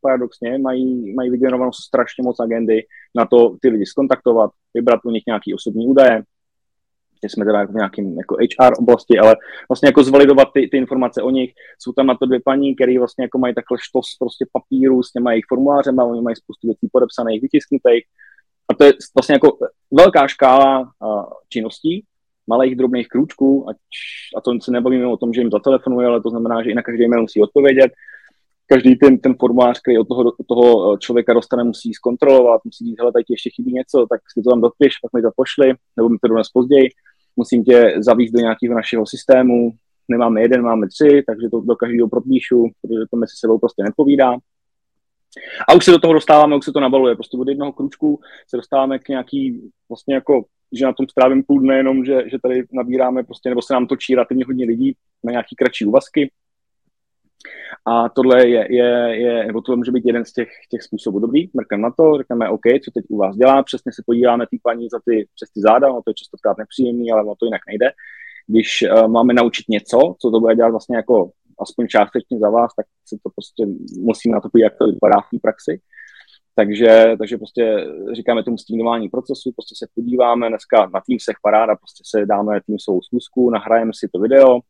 [0.00, 2.82] paradoxně mají, mají vygenerovanou strašně moc agendy
[3.14, 6.22] na to ty lidi skontaktovat, vybrat u nich nějaký osobní údaje,
[7.26, 9.36] že jsme teda v nějakým jako HR oblasti, ale
[9.68, 11.50] vlastně jako zvalidovat ty, ty informace o nich.
[11.78, 15.12] Jsou tam na to dvě paní, které vlastně jako mají takhle štos prostě papíru s
[15.12, 18.04] těma jejich formulářem oni mají spoustu věcí podepsaných, vytisknutých.
[18.68, 19.58] A to je vlastně jako
[19.90, 22.04] velká škála uh, činností,
[22.46, 23.76] malých drobných krůčků, ať,
[24.36, 26.82] a to se nebavíme o tom, že jim zatelefonuje, ale to znamená, že i na
[26.82, 27.92] každý mail musí odpovědět.
[28.66, 33.12] Každý ten, ten formulář, který od toho, toho člověka dostane, musí zkontrolovat, musí říct, hele,
[33.12, 36.18] tady ještě chybí něco, tak si to tam dopiš, pak mi to pošli, nebo mi
[36.18, 36.88] to dones později
[37.36, 39.72] musím tě zavíst do nějakého našeho systému,
[40.08, 44.36] nemáme jeden, máme tři, takže to do každého propíšu, protože to mezi sebou prostě nepovídá.
[45.68, 47.14] A už se do toho dostáváme, už se to nabaluje.
[47.14, 51.60] Prostě od jednoho kručku se dostáváme k nějaký, vlastně jako, že na tom strávím půl
[51.60, 55.30] dne jenom, že, že tady nabíráme prostě, nebo se nám točí relativně hodně lidí na
[55.30, 56.30] nějaký kratší úvazky,
[57.84, 61.18] a tohle je, je, je nebo tohle může být jeden z těch, těch způsobů.
[61.18, 64.58] Dobrý, mrkneme na to, řekneme, OK, co teď u vás dělá, přesně se podíváme ty
[64.62, 67.60] paní za ty, přes ty záda, no to je častokrát nepříjemný, ale ono to jinak
[67.68, 67.90] nejde.
[68.46, 71.30] Když uh, máme naučit něco, co to bude dělat vlastně jako
[71.60, 73.66] aspoň částečně za vás, tak se to prostě
[74.00, 75.80] musíme na to podívat, jak to vypadá v té praxi.
[76.54, 82.02] Takže, takže prostě říkáme tomu stínování procesu, prostě se podíváme dneska na Teamsech paráda, prostě
[82.06, 84.60] se dáme Teamsovou zkusku, nahrajeme si to video,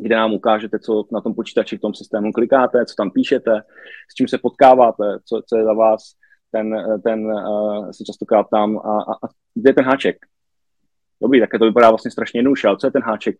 [0.00, 3.62] kde nám ukážete, co na tom počítači v tom systému klikáte, co tam píšete,
[4.10, 6.02] s čím se potkáváte, co, co je za vás
[6.50, 10.16] ten, ten uh, se častokrát tam a, a, a kde je ten háček.
[11.22, 13.36] Dobrý, tak to vypadá vlastně strašně jednoduše, ale co je ten háček,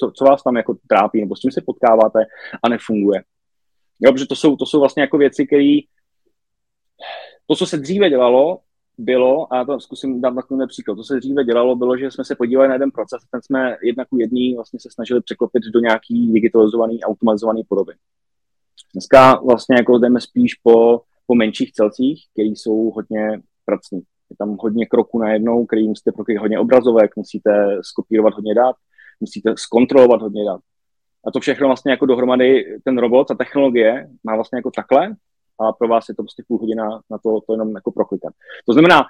[0.00, 2.18] co, co vás tam jako trápí, nebo s čím se potkáváte
[2.62, 3.22] a nefunguje.
[4.00, 5.78] Jo, protože to jsou, to jsou vlastně jako věci, které
[7.46, 8.58] to, co se dříve dělalo,
[8.98, 12.34] bylo, a to zkusím dát takový příklad, to se dříve dělalo, bylo, že jsme se
[12.34, 16.32] podívali na jeden proces, ten jsme jedna ku jedný vlastně se snažili překlopit do nějaký
[16.32, 17.92] digitalizovaný, automatizovaný podoby.
[18.94, 24.02] Dneska vlastně jako jdeme spíš po, po menších celcích, které jsou hodně pracní.
[24.30, 28.76] Je tam hodně kroků najednou, který musíte prokryt hodně obrazovek, musíte skopírovat hodně dát,
[29.20, 30.60] musíte zkontrolovat hodně dát.
[31.24, 35.16] A to všechno vlastně jako dohromady ten robot, ta technologie má vlastně jako takhle
[35.60, 38.34] a pro vás je to prostě půl hodina na to, to jenom jako proklikat.
[38.66, 39.02] To znamená,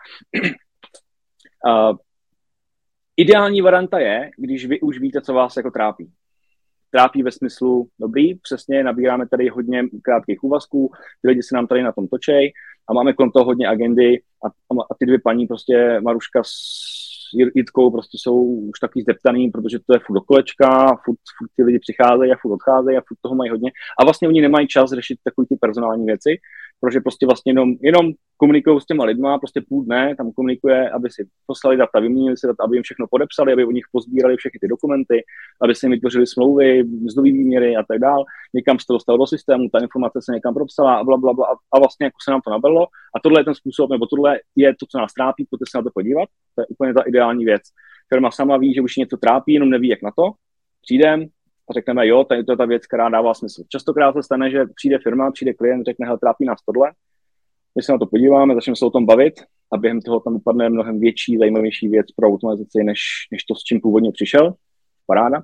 [1.67, 1.97] uh,
[3.17, 6.13] ideální varianta je, když vy už víte, co vás jako trápí.
[6.91, 10.91] Trápí ve smyslu, dobrý, přesně, nabíráme tady hodně krátkých úvazků,
[11.23, 12.53] ty lidi se nám tady na tom točej
[12.89, 14.49] a máme kolem toho hodně agendy a,
[14.91, 17.08] a ty dvě paní, prostě Maruška s
[17.55, 21.63] Jitkou prostě jsou už taky zdeptaný, protože to je furt do kolečka, furt, furt ty
[21.63, 23.71] lidi přicházejí a furt odcházejí a furt toho mají hodně.
[24.01, 26.31] A vlastně oni nemají čas řešit takové ty personální věci,
[26.81, 31.11] protože prostě vlastně jenom, jenom komunikují s těma lidma, prostě půl dne tam komunikuje, aby
[31.11, 34.59] si poslali data, vyměnili si data, aby jim všechno podepsali, aby o nich pozbírali všechny
[34.61, 35.25] ty dokumenty,
[35.63, 38.25] aby si jim vytvořili smlouvy, mzdové výměry a tak dál.
[38.55, 41.47] Někam se to dostalo do systému, ta informace se někam propsala a bla, bla, bla,
[41.73, 42.87] a vlastně jako se nám to nabilo.
[43.17, 45.83] A tohle je ten způsob, nebo tohle je to, co nás trápí, pojďte se na
[45.83, 46.29] to podívat.
[46.55, 47.63] To je úplně ta ideální věc.
[48.09, 50.31] Firma sama ví, že už něco trápí, jenom neví, jak na to.
[50.83, 51.27] Přijdem,
[51.71, 53.63] a řekneme, jo, to je ta věc, která dává smysl.
[53.69, 56.93] Častokrát se stane, že přijde firma, přijde klient, řekne, hele, trápí nás tohle,
[57.77, 59.35] my se na to podíváme, začneme se o tom bavit
[59.73, 63.01] a během toho tam vypadne mnohem větší, zajímavější věc pro automatizaci, než,
[63.33, 64.55] než to, s čím původně přišel.
[65.07, 65.43] Paráda.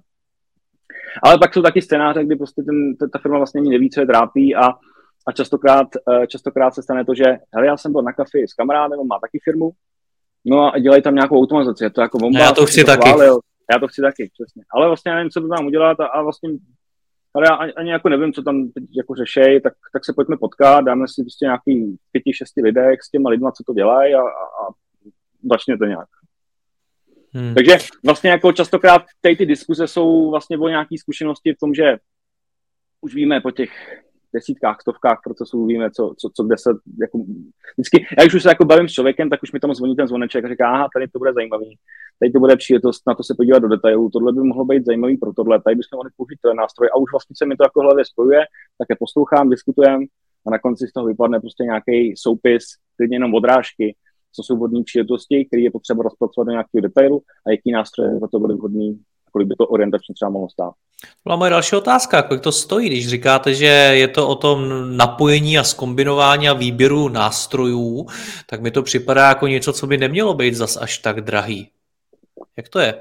[1.22, 4.00] Ale pak jsou taky scénáře, kdy prostě ten, ta, ta firma vlastně ani neví, co
[4.00, 4.68] je trápí a,
[5.26, 8.54] a častokrát, eh, častokrát se stane to, že hele, já jsem byl na kafi s
[8.54, 9.70] kamarádem, on má taky firmu,
[10.44, 12.40] no a dělají tam nějakou automatizaci, je to jako bomba.
[12.40, 13.08] Já to chci to taky.
[13.08, 13.38] Chválil,
[13.72, 14.62] já to chci taky, přesně.
[14.70, 16.50] Ale vlastně já nevím, co to tam udělat a, a vlastně
[17.34, 20.36] ale já ani, ani jako nevím, co tam teď jako řešej, tak, tak se pojďme
[20.36, 24.20] potkat, dáme si prostě nějaký pěti, šesti lidek s těma lidma, co to dělají a,
[24.20, 24.72] a, a
[25.50, 26.08] začne to nějak.
[27.32, 27.54] Hmm.
[27.54, 31.96] Takže vlastně jako častokrát ty, ty diskuze jsou vlastně o nějaké zkušenosti v tom, že
[33.00, 34.03] už víme po těch
[34.34, 36.70] desítkách, stovkách procesů, víme, co, co, co kde se,
[37.00, 37.18] jako,
[37.76, 40.06] vždycky, já když už se jako bavím s člověkem, tak už mi tam zvoní ten
[40.06, 41.78] zvoneček a říká, aha, tady to bude zajímavý,
[42.18, 45.16] tady to bude příležitost na to se podívat do detailů, tohle by mohlo být zajímavý
[45.16, 46.88] pro tohle, tady bychom mohli použít ten nástroj.
[46.94, 48.40] A už vlastně se mi to jako hlavě spojuje,
[48.78, 50.00] tak je poslouchám, diskutujem
[50.46, 52.64] a na konci z toho vypadne prostě nějaký soupis,
[52.96, 53.96] klidně jenom odrážky,
[54.32, 58.28] co jsou vhodné příležitosti, které je potřeba rozpracovat do nějakého detailu a jaký nástroje za
[58.28, 59.00] to byly vhodný
[59.34, 60.72] kolik by to orientačně třeba mohlo stát.
[61.24, 64.60] Byla moje další otázka, kolik to stojí, když říkáte, že je to o tom
[64.96, 68.06] napojení a skombinování a výběru nástrojů,
[68.46, 71.70] tak mi to připadá jako něco, co by nemělo být zas až tak drahý.
[72.56, 72.94] Jak to je?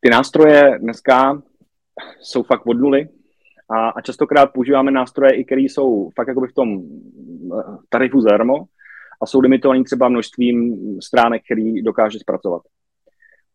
[0.00, 1.42] Ty nástroje dneska
[2.20, 3.08] jsou fakt od nuly
[3.68, 8.54] a, a častokrát používáme nástroje, i které jsou fakt jakoby v tom eh, tarifu zdarma
[9.22, 12.62] a jsou limitovaný třeba množstvím stránek, který dokáže zpracovat.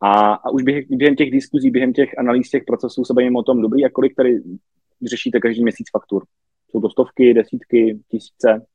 [0.02, 3.44] A, a už během, během těch diskuzí, během těch analýz těch procesů se bavíme o
[3.44, 4.42] tom, dobrý, a kolik tady
[5.06, 6.26] řešíte každý měsíc faktur.
[6.70, 8.66] Jsou to stovky, desítky, tisíce.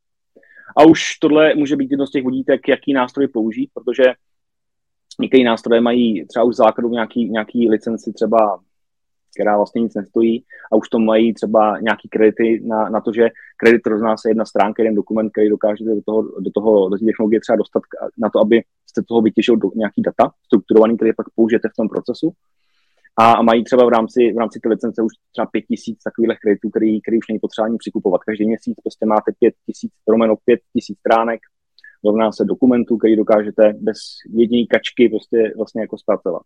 [0.77, 4.05] A už tohle může být jedno z těch vodítek, jaký nástroj použít, protože
[5.21, 8.61] některé nástroje mají třeba už základu nějaký, nějaký licenci třeba
[9.37, 13.29] která vlastně nic nestojí a už to mají třeba nějaký kredity na, na to, že
[13.57, 17.05] kredit rozná se jedna stránka, jeden dokument, který dokážete do toho, do toho, do té
[17.05, 17.83] technologie třeba dostat
[18.19, 21.89] na to, aby jste toho vytěžil do nějaký data strukturovaný, který pak použijete v tom
[21.89, 22.33] procesu.
[23.19, 26.39] A, a mají třeba v rámci, v rámci té licence už třeba pět tisíc takových
[26.43, 28.21] kreditů, který, který už není potřeba ani přikupovat.
[28.25, 31.41] Každý měsíc prostě máte pět tisíc, romeno pět tisíc stránek,
[32.05, 33.99] rovná se dokumentů, který dokážete bez
[34.31, 36.43] jediné kačky prostě vlastně jako zpracovat.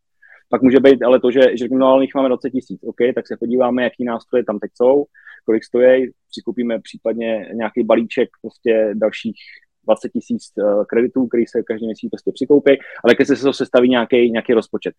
[0.50, 3.36] Pak může být ale to, že, že no, ale máme 20 tisíc, OK, tak se
[3.36, 5.04] podíváme, jaký nástroje tam teď jsou,
[5.44, 9.36] kolik stojí, přikupíme případně nějaký balíček prostě dalších
[9.84, 12.70] 20 tisíc uh, kreditů, který se každý měsíc prostě přikoupí,
[13.04, 14.94] ale když se to sestaví nějaký, nějaký rozpočet.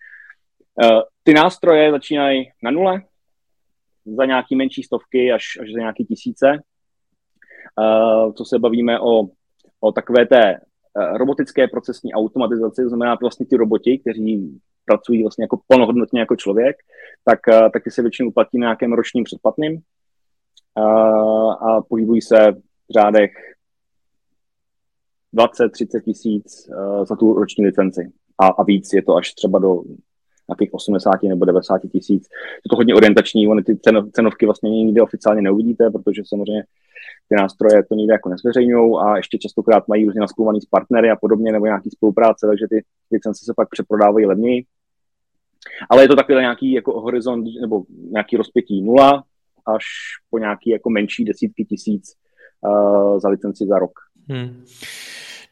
[0.84, 3.02] Uh, ty nástroje začínají na nule,
[4.06, 6.48] za nějaký menší stovky až, až za nějaký tisíce.
[7.80, 9.22] Uh, co se bavíme o,
[9.80, 10.60] o takové té
[11.18, 16.76] robotické procesní automatizaci, to znamená vlastně ty roboti, kteří pracují vlastně jako plnohodnotně jako člověk,
[17.26, 19.82] tak, eh, tak ty se většinou uplatí na nějakém ročním předplatným
[20.76, 23.32] a, eh, a pohybují se v řádech
[25.34, 28.12] 20-30 tisíc uh, za tu roční licenci.
[28.38, 29.82] A, a víc je to až třeba do
[30.50, 32.24] nějakých 80 nebo 90 tisíc.
[32.66, 33.80] Je to hodně orientační, ony ty
[34.12, 36.64] cenovky vlastně nikde oficiálně neuvidíte, protože samozřejmě
[37.32, 41.16] ty nástroje to nikde jako nezveřejňují a ještě častokrát mají různě naspluvaný s partnery a
[41.16, 44.66] podobně nebo nějaký spolupráce, takže ty licence se pak přeprodávají levněji.
[45.90, 49.24] Ale je to takový nějaký jako horizont nebo nějaký rozpětí nula
[49.76, 49.86] až
[50.30, 52.14] po nějaký jako menší desítky tisíc
[52.62, 53.92] uh, za licenci za rok.
[54.30, 54.66] Hmm.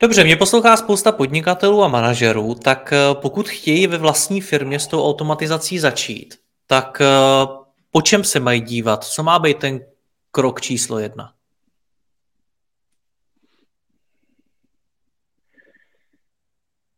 [0.01, 4.87] Dobře, mě poslouchá spousta podnikatelů a manažerů, tak eh, pokud chtějí ve vlastní firmě s
[4.87, 6.35] tou automatizací začít,
[6.67, 7.05] tak eh,
[7.91, 9.03] po čem se mají dívat?
[9.03, 9.79] Co má být ten
[10.31, 11.33] krok číslo jedna?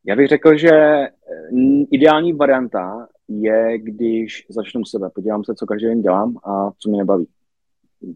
[0.06, 1.10] Já bych řekl, že eh,
[1.92, 6.98] ideální varianta je, když začnu sebe, podívám se, co každý den dělám a co mě
[6.98, 7.28] nebaví.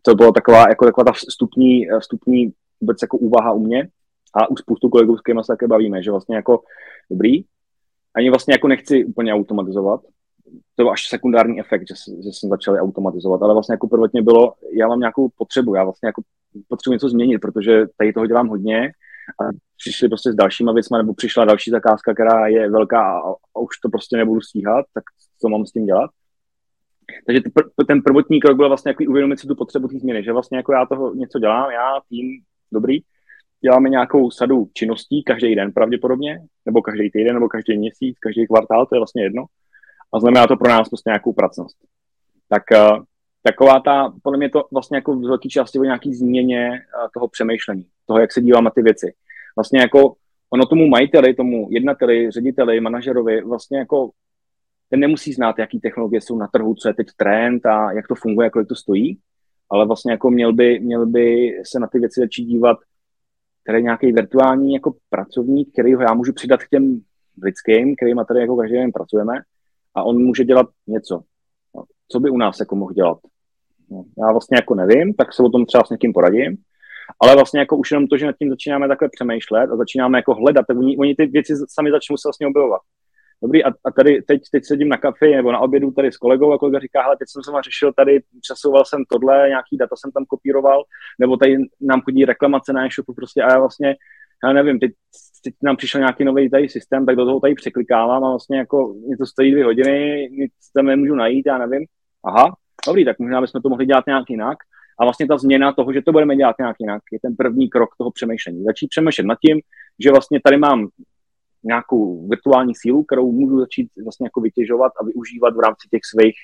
[0.01, 3.87] To byla taková, jako taková ta vstupní, vstupní vůbec jako úvaha u mě
[4.33, 6.63] a už spoustu kolegů, s kterými se také bavíme, že vlastně jako
[7.09, 7.43] dobrý,
[8.15, 10.01] ani vlastně jako nechci úplně automatizovat,
[10.75, 14.53] to byl až sekundární efekt, že, že jsem začal automatizovat, ale vlastně jako prvotně bylo,
[14.79, 16.21] já mám nějakou potřebu, já vlastně jako
[16.67, 18.91] potřebuji něco změnit, protože tady toho dělám hodně
[19.41, 19.43] a
[19.77, 23.89] přišli prostě s dalšíma věcmi, nebo přišla další zakázka, která je velká a, už to
[23.89, 25.03] prostě nebudu stíhat, tak
[25.41, 26.09] co mám s tím dělat?
[27.25, 27.41] Takže
[27.87, 30.73] ten prvotní krok byl vlastně jako uvědomit si tu potřebu té změny, že vlastně jako
[30.73, 32.99] já toho něco dělám, já tým, dobrý,
[33.61, 38.85] děláme nějakou sadu činností každý den pravděpodobně, nebo každý týden, nebo každý měsíc, každý kvartál,
[38.85, 39.45] to je vlastně jedno.
[40.13, 41.77] A znamená to pro nás prostě nějakou pracnost.
[42.49, 43.03] Tak uh,
[43.45, 47.27] taková ta, podle mě to vlastně jako v velké části o nějaký změně uh, toho
[47.27, 49.13] přemýšlení, toho, jak se dívám na ty věci.
[49.55, 50.15] Vlastně jako
[50.49, 54.09] ono tomu majiteli, tomu jednateli, řediteli, manažerovi vlastně jako
[54.89, 58.15] ten nemusí znát, jaký technologie jsou na trhu, co je teď trend a jak to
[58.15, 59.19] funguje, kolik to stojí,
[59.69, 62.77] ale vlastně jako měl by, měl by se na ty věci začít dívat,
[63.63, 67.01] který nějaký virtuální jako pracovník, který ho já můžu přidat k těm
[67.43, 69.33] lidským, kterýma tady jako každý den pracujeme
[69.95, 71.21] a on může dělat něco.
[71.75, 73.17] No, co by u nás jako mohl dělat?
[73.91, 76.57] No, já vlastně jako nevím, tak se o tom třeba s někým poradím,
[77.21, 80.33] ale vlastně jako už jenom to, že nad tím začínáme takhle přemýšlet a začínáme jako
[80.33, 82.81] hledat, tak oni, oni ty věci sami začnou se vlastně objevovat.
[83.41, 86.53] Dobrý, a, a tady teď, teď sedím na kafi nebo na obědu tady s kolegou
[86.53, 90.11] a kolega říká, hele, teď jsem se řešil tady, přesouval jsem tohle, nějaký data jsem
[90.11, 90.83] tam kopíroval,
[91.19, 93.95] nebo tady nám chodí reklamace na e-shopu prostě a já vlastně,
[94.43, 94.91] já nevím, teď,
[95.43, 98.93] teď nám přišel nějaký nový tady systém, tak do toho tady překlikávám a vlastně jako
[99.07, 101.85] mě to stojí dvě hodiny, nic tam nemůžu najít, já nevím.
[102.23, 102.55] Aha,
[102.87, 104.57] dobrý, tak možná bychom to mohli dělat nějak jinak.
[104.99, 107.89] A vlastně ta změna toho, že to budeme dělat nějak jinak, je ten první krok
[107.97, 108.63] toho přemýšlení.
[108.63, 109.61] Začít přemýšlet nad tím,
[109.99, 110.87] že vlastně tady mám
[111.63, 116.35] nějakou virtuální sílu, kterou můžu začít vlastně jako vytěžovat a využívat v rámci těch svých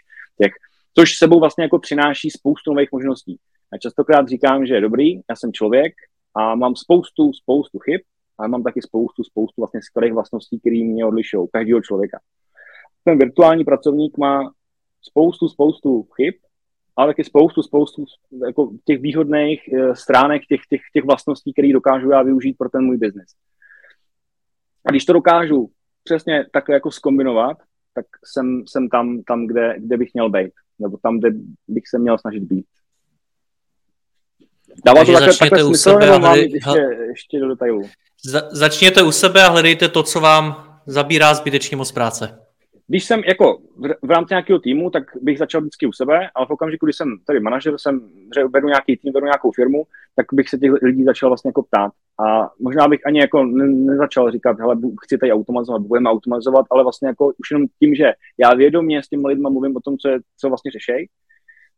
[0.41, 0.51] těch,
[0.97, 3.39] což sebou vlastně jako přináší spoustu nových možností.
[3.73, 5.93] Já častokrát říkám, že je dobrý, já jsem člověk
[6.35, 8.01] a mám spoustu, spoustu chyb,
[8.37, 12.19] ale mám taky spoustu, spoustu vlastně skvělých vlastností, které mě odlišují, každého člověka.
[13.03, 14.51] Ten virtuální pracovník má
[15.01, 16.33] spoustu, spoustu chyb,
[16.95, 18.05] ale taky spoustu, spoustu
[18.45, 22.85] jako těch výhodných eh, stránek, těch, těch, těch vlastností, které dokážu já využít pro ten
[22.85, 23.29] můj biznis.
[24.85, 25.71] A když to dokážu
[26.03, 27.57] přesně takhle jako skombinovat,
[27.93, 31.29] tak jsem, jsem tam, tam kde, kde bych měl být, nebo tam, kde
[31.67, 32.65] bych se měl snažit být.
[34.85, 37.89] Dává to takhle, takhle smysl, sebe nebo mám ještě, ještě do detailů?
[38.25, 42.39] Za, začněte u sebe a hledejte to, co vám zabírá zbytečně moc práce.
[42.91, 43.57] Když jsem jako
[44.03, 47.17] v, rámci nějakého týmu, tak bych začal vždycky u sebe, ale v okamžiku, kdy jsem
[47.27, 49.83] tady manažer, jsem, že vedu nějaký tým, vedu nějakou firmu,
[50.15, 51.91] tak bych se těch lidí začal vlastně jako ptát.
[52.25, 56.83] A možná bych ani jako ne, nezačal říkat, hele, chci tady automatizovat, budeme automatizovat, ale
[56.83, 60.09] vlastně jako už jenom tím, že já vědomě s těmi lidmi mluvím o tom, co,
[60.09, 61.09] je, co vlastně řešej,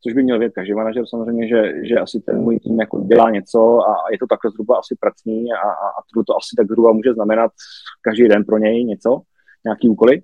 [0.04, 3.30] což by měl vědět každý manažer samozřejmě, že, že asi ten můj tým jako dělá
[3.30, 6.92] něco a je to takhle zhruba asi pracný a, a, a to asi tak zhruba
[6.92, 7.52] může znamenat
[8.02, 9.22] každý den pro něj něco,
[9.66, 10.22] nějaký úkoly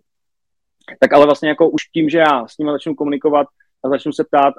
[0.99, 3.47] tak ale vlastně jako už tím, že já s nimi začnu komunikovat
[3.83, 4.53] a začnu se ptát,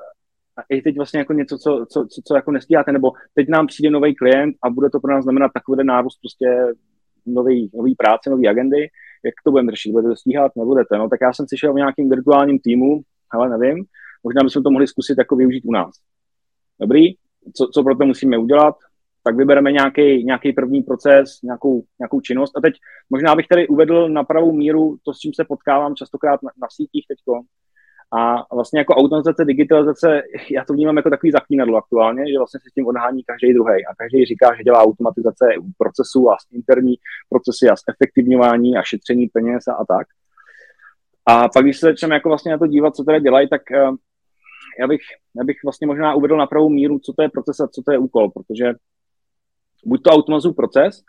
[0.59, 3.67] a je teď vlastně jako něco, co, co, co, co jako nestíháte, nebo teď nám
[3.67, 6.75] přijde nový klient a bude to pro nás znamenat takový nárůst prostě
[7.27, 8.89] nový, nový práce, nový agendy,
[9.25, 12.11] jak to budeme řešit, budete to stíhat, nebudete, no, tak já jsem slyšel o nějakým
[12.11, 13.01] virtuálním týmu,
[13.31, 13.85] ale nevím,
[14.25, 15.91] možná bychom to mohli zkusit jako využít u nás.
[16.81, 17.15] Dobrý,
[17.57, 18.75] co, co pro to musíme udělat,
[19.23, 22.57] tak vybereme nějaký, nějaký první proces, nějakou, nějakou činnost.
[22.57, 22.75] A teď
[23.11, 26.69] možná bych tady uvedl na pravou míru to, s čím se potkávám častokrát na, na
[26.71, 27.19] sítích teď.
[28.13, 32.71] A vlastně jako automatizace, digitalizace, já to vnímám jako takový zaklínadlo aktuálně, že vlastně se
[32.71, 35.47] s tím odhání každý druhý a každý říká, že dělá automatizace
[35.79, 36.95] procesů a interní
[37.29, 40.07] procesy a zefektivňování a šetření peněz a, a tak.
[41.27, 43.97] A pak, když se začneme jako vlastně na to dívat, co teda dělají, tak uh,
[44.81, 45.01] já bych,
[45.37, 47.93] já bych vlastně možná uvedl na pravou míru, co to je proces a co to
[47.93, 48.75] je úkol, protože
[49.87, 51.03] buď to automatizuju proces,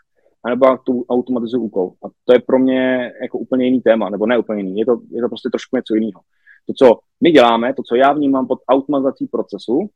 [0.44, 1.90] anebo tu automatizuju úkol.
[2.04, 5.00] A to je pro mě jako úplně jiný téma, nebo ne úplně jiný, je to,
[5.10, 6.20] je to prostě trošku něco jiného.
[6.66, 9.90] To, co my děláme, to, co já vnímám pod automatizací procesu,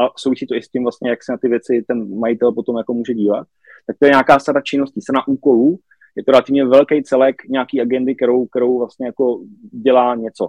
[0.00, 2.78] a souvisí to i s tím vlastně, jak se na ty věci ten majitel potom
[2.78, 3.46] jako může dívat,
[3.86, 5.78] tak to je nějaká sada činností, sada úkolů,
[6.16, 9.40] je to relativně velký celek nějaký agendy, kterou, kterou vlastně jako
[9.84, 10.44] dělá něco.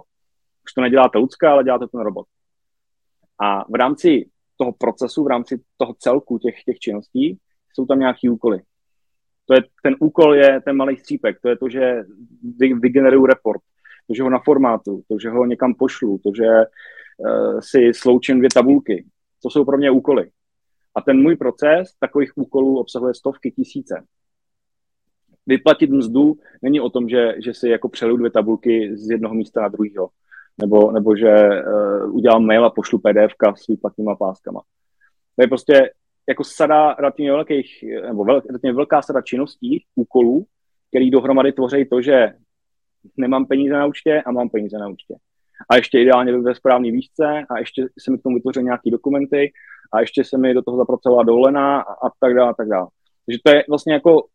[0.64, 2.26] Už to neděláte lidská, ale děláte ten robot.
[3.42, 7.38] A v rámci toho procesu, v rámci toho celku těch, těch činností,
[7.74, 8.62] jsou tam nějaký úkoly.
[9.46, 12.04] To je, ten úkol je ten malý střípek, to je to, že
[12.58, 13.60] vy, vygeneruju report,
[14.06, 18.48] to, že ho naformátu, to, že ho někam pošlu, to, že uh, si sloučím dvě
[18.54, 19.06] tabulky.
[19.42, 20.30] To jsou pro mě úkoly.
[20.94, 24.04] A ten můj proces takových úkolů obsahuje stovky, tisíce.
[25.46, 29.60] Vyplatit mzdu není o tom, že, že si jako přeliju dvě tabulky z jednoho místa
[29.60, 30.08] na druhého.
[30.60, 34.60] Nebo, nebo že uh, udělám mail a pošlu PDF s výplatníma páskama.
[35.36, 35.90] To je prostě
[36.28, 40.46] jako sada relativně velkých, nebo vel, relativně velká sada činností, úkolů,
[40.88, 42.32] který dohromady tvoří to, že
[43.16, 45.14] nemám peníze na účtě a mám peníze na účtě.
[45.70, 49.52] A ještě ideálně ve správné výšce a ještě se mi k tomu vytvořil nějaké dokumenty
[49.92, 52.88] a ještě se mi do toho zapracovala dovolená a, a tak dále, a tak dále.
[53.26, 54.26] Takže to je vlastně jako,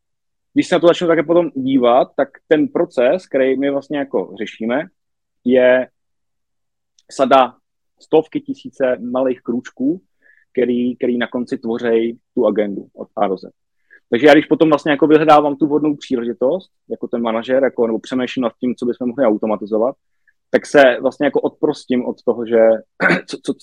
[0.54, 4.36] když se na to začnu také potom dívat, tak ten proces, který my vlastně jako
[4.40, 4.84] řešíme,
[5.46, 5.88] je
[7.12, 7.56] sada
[8.00, 10.02] stovky tisíce malých krůčků,
[10.52, 13.42] který, který na konci tvoří tu agendu od A do Z.
[14.10, 18.00] Takže já když potom vlastně jako vyhledávám tu vhodnou příležitost, jako ten manažer, jako, nebo
[18.00, 19.96] přemýšlím nad tím, co bychom mohli automatizovat,
[20.52, 22.60] tak se vlastně jako odprostím od toho, že
[23.28, 23.54] co, co,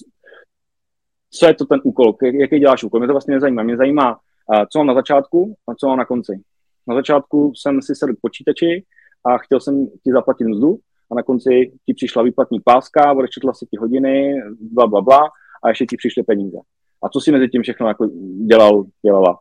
[1.31, 3.01] co je to ten úkol, jaký děláš úkol.
[3.01, 3.63] Mě to vlastně nezajímá.
[3.63, 4.19] Mě zajímá,
[4.73, 6.33] co mám na začátku a co mám na konci.
[6.87, 8.85] Na začátku jsem si sedl k počítači
[9.25, 10.79] a chtěl jsem ti zaplatit mzdu
[11.11, 15.21] a na konci ti přišla výplatní páska, odečetla si ti hodiny, bla, bla, bla
[15.65, 16.59] a ještě ti přišly peníze.
[17.07, 18.09] A co si mezi tím všechno jako
[18.47, 19.39] dělal, dělala?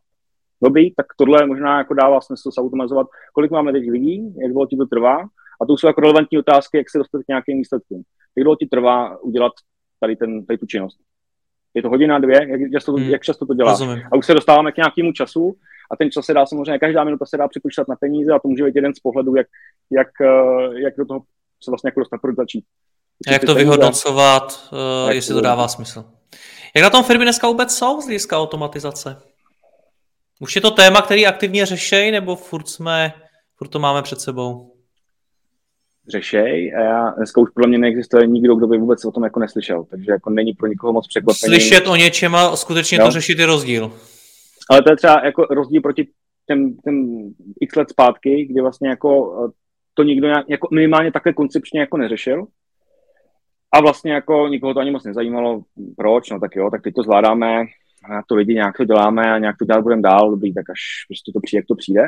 [0.63, 4.77] Dobrý, tak tohle možná jako dává smysl automatizovat, kolik máme teď lidí, jak dlouho ti
[4.77, 5.17] to trvá,
[5.61, 8.03] a to jsou jako relevantní otázky, jak se dostat k nějakým výsledkům.
[8.37, 9.51] Jak dlouho ti trvá udělat
[9.99, 10.97] tady, ten, tady tu činnost?
[11.73, 12.47] Je to hodina, dvě?
[12.49, 13.09] Jak často, hmm.
[13.09, 13.71] jak často to dělá?
[13.71, 14.01] Rozumím.
[14.11, 15.55] A už se dostáváme k nějakému času
[15.91, 18.47] a ten čas se dá samozřejmě, každá minuta se dá přepočítat na peníze a to
[18.47, 19.47] může být jeden z pohledů, jak,
[19.91, 21.19] jak, eh, jak do toho
[21.63, 22.63] se vlastně jako dostat, proč začít.
[23.27, 26.05] A jak to vyhodnocovat, uh, jestli to dává smysl.
[26.75, 29.17] Jak na tom firmy dneska vůbec jsou z hlediska automatizace?
[30.39, 33.13] Už je to téma, který aktivně řešejí, nebo furt, jsme,
[33.57, 34.75] furt to máme před sebou?
[36.07, 39.39] řešej a já dneska už podle mě neexistuje nikdo, kdo by vůbec o tom jako
[39.39, 41.53] neslyšel, takže jako není pro nikoho moc překvapení.
[41.53, 43.05] Slyšet o něčem a skutečně jo?
[43.05, 43.93] to řešit je rozdíl.
[44.69, 46.07] Ale to je třeba jako rozdíl proti
[46.47, 47.23] těm, těm
[47.61, 49.51] x let zpátky, kdy vlastně jako eh,
[49.93, 52.47] to nikdo nějak, jako minimálně takhle koncepčně jako neřešil.
[53.71, 55.61] A vlastně jako nikoho to ani moc nezajímalo,
[55.97, 57.61] proč, no tak jo, tak teď to zvládáme,
[58.09, 60.79] a to lidi nějak to děláme a nějak to dělat budeme dál, dobrý, tak až
[61.07, 62.03] prostě to přijde, jak to přijde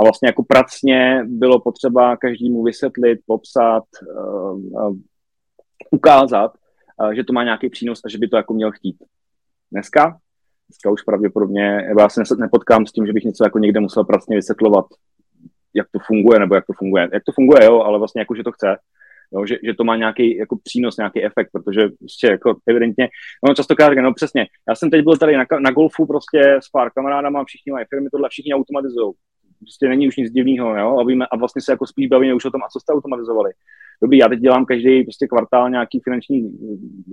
[0.00, 3.84] a vlastně jako pracně bylo potřeba každému vysvětlit, popsat,
[4.16, 4.96] uh, uh,
[5.90, 6.52] ukázat,
[7.02, 8.96] uh, že to má nějaký přínos a že by to jako měl chtít.
[9.72, 10.18] Dneska,
[10.68, 14.36] dneska už pravděpodobně, já se nepotkám s tím, že bych něco jako někde musel pracně
[14.36, 14.86] vysvětlovat,
[15.74, 17.08] jak to funguje, nebo jak to funguje.
[17.12, 18.76] Jak to funguje, jo, ale vlastně jako, že to chce.
[19.34, 23.08] Jo, že, že, to má nějaký jako přínos, nějaký efekt, protože prostě jako evidentně,
[23.48, 26.68] no často říká, no přesně, já jsem teď byl tady na, na golfu prostě s
[26.68, 29.12] pár kamarádama, všichni mají firmy, tohle všichni automatizují
[29.62, 32.44] prostě není už nic divného, jo, a, víme, a vlastně se jako spíš bavíme už
[32.44, 33.50] o tom, a co jste automatizovali.
[34.02, 36.50] Dobrý, já teď dělám každý prostě kvartál nějaký finanční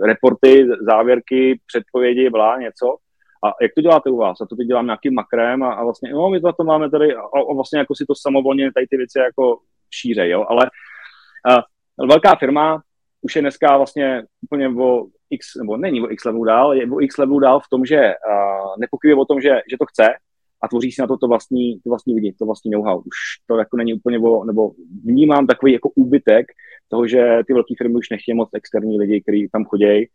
[0.05, 2.97] reporty, závěrky, předpovědi, blá, něco.
[3.45, 4.41] A jak to děláte u vás?
[4.41, 7.15] A to teď dělám nějakým makrem a, a vlastně, no, my to, to máme tady
[7.15, 9.59] a, a, vlastně jako si to samovolně tady ty věci jako
[9.93, 10.69] šíře, jo, ale
[11.49, 11.55] a,
[12.07, 12.81] velká firma
[13.21, 17.01] už je dneska vlastně úplně o x, nebo není o x levelu dál, je o
[17.01, 18.15] x levelu dál v tom, že a,
[18.79, 20.07] nepokryje o tom, že, že to chce,
[20.63, 22.99] a tvoří si na to to vlastní, to vlastní lidi, to vlastní know-how.
[22.99, 23.15] Už
[23.47, 24.71] to jako není úplně, bo, nebo
[25.05, 26.45] vnímám takový jako úbytek
[26.87, 30.09] toho, že ty velké firmy už nechtějí moc externí lidi, kteří tam chodí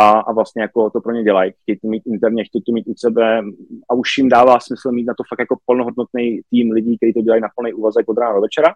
[0.00, 1.52] a, a vlastně jako to pro ně dělají.
[1.62, 3.42] Chtějí to mít interně, chtějí to mít u sebe
[3.88, 7.20] a už jim dává smysl mít na to fakt jako plnohodnotný tým lidí, kteří to
[7.20, 8.74] dělají na plný úvazek od rána do večera.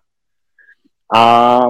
[1.15, 1.61] A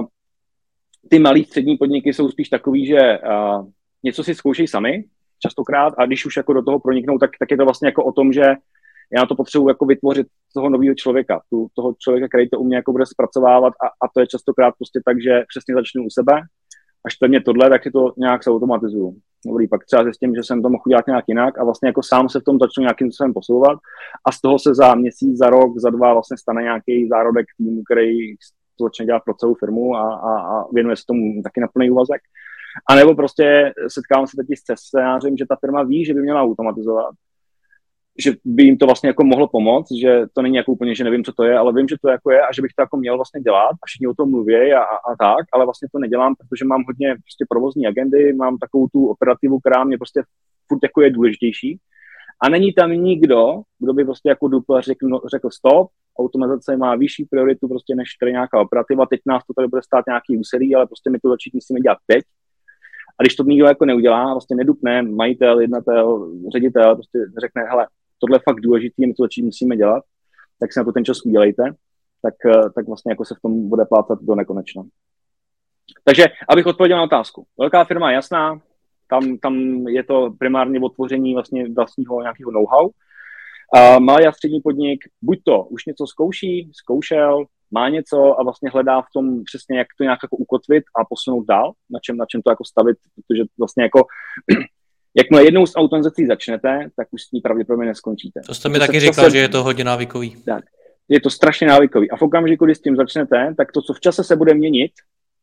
[1.09, 3.67] ty malé střední podniky jsou spíš takový, že uh,
[4.03, 5.03] něco si zkoušejí sami,
[5.39, 8.11] častokrát, a když už jako do toho proniknou, tak, tak je to vlastně jako o
[8.11, 8.41] tom, že
[9.17, 12.75] já to potřebuji jako vytvořit toho nového člověka, tu, toho člověka, který to u mě
[12.75, 16.41] jako bude zpracovávat a, a to je častokrát prostě tak, že přesně začnu u sebe,
[17.05, 19.15] až to mě tohle, tak si to nějak se automatizuju.
[19.47, 22.29] Dobrý, pak třeba zjistím, že jsem to mohl udělat nějak jinak a vlastně jako sám
[22.29, 23.77] se v tom začnu nějakým způsobem posouvat
[24.27, 27.81] a z toho se za měsíc, za rok, za dva vlastně stane nějaký zárodek týmu,
[27.83, 28.35] který
[28.79, 32.21] začne dělat pro celou firmu a, a, a věnuje se tomu taky na plný úvazek.
[32.89, 36.41] A nebo prostě setkávám se teď s scénářem, že ta firma ví, že by měla
[36.41, 37.15] automatizovat,
[38.23, 41.23] že by jim to vlastně jako mohlo pomoct, že to není jako úplně, že nevím,
[41.23, 43.15] co to je, ale vím, že to jako je a že bych to jako měl
[43.15, 46.35] vlastně dělat a všichni o tom mluví a, a, a tak, ale vlastně to nedělám,
[46.35, 50.23] protože mám hodně prostě provozní agendy, mám takovou tu operativu, která mě prostě
[50.67, 51.79] furt jako je důležitější.
[52.41, 55.87] A není tam nikdo, kdo by prostě jako dupl řekl, no, řekl stop,
[56.19, 60.05] automatizace má vyšší prioritu prostě než tady nějaká operativa, teď nás to tady bude stát
[60.07, 62.23] nějaký úsilí, ale prostě my to začít musíme dělat teď.
[63.19, 67.87] A když to nikdo jako neudělá, vlastně nedupne majitel, jednatel, ředitel, prostě řekne, hele,
[68.19, 70.03] tohle je fakt důležitý, my to začít musíme dělat,
[70.59, 71.63] tak si na to ten čas udělejte,
[72.21, 74.83] tak, eh, tak vlastně jako se v tom bude plácat do nekonečna.
[76.03, 77.45] Takže, abych odpověděl na otázku.
[77.59, 78.61] Velká firma je jasná,
[79.09, 79.55] tam, tam
[79.87, 82.89] je to primárně otvoření vlastně vlastního nějakého know-how.
[83.73, 88.69] A malý a střední podnik, buď to už něco zkouší, zkoušel, má něco a vlastně
[88.69, 92.25] hledá v tom přesně, jak to nějak jako ukotvit a posunout dál, na čem, na
[92.25, 94.05] čem to jako stavit, protože vlastně jako
[95.17, 98.39] Jakmile jednou s automatizací začnete, tak už s ní pravděpodobně neskončíte.
[98.45, 100.43] To jste mi taky říkal, čase, že je to hodně návykový.
[100.45, 100.63] Tak,
[101.09, 102.11] je to strašně návykový.
[102.11, 104.91] A v okamžiku, kdy s tím začnete, tak to, co v čase se bude měnit,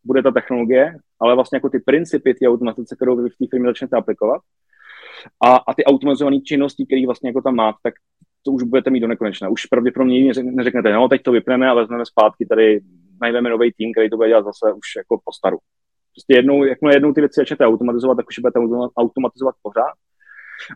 [0.05, 3.69] bude ta technologie, ale vlastně jako ty principy ty automatizace, kterou vy v té firmě
[3.69, 4.41] začnete aplikovat,
[5.45, 7.95] a, a ty automatizované činnosti, které vlastně jako tam máte, tak
[8.43, 9.49] to už budete mít do nekonečna.
[9.49, 12.81] Už pravděpodobně neřeknete, no teď to vypneme a vezmeme zpátky tady,
[13.21, 15.59] najdeme nový tým, který to bude dělat zase už jako po staru.
[16.15, 18.59] Prostě jednou, jakmile jednou ty věci začnete automatizovat, tak už budete
[18.97, 19.95] automatizovat pořád.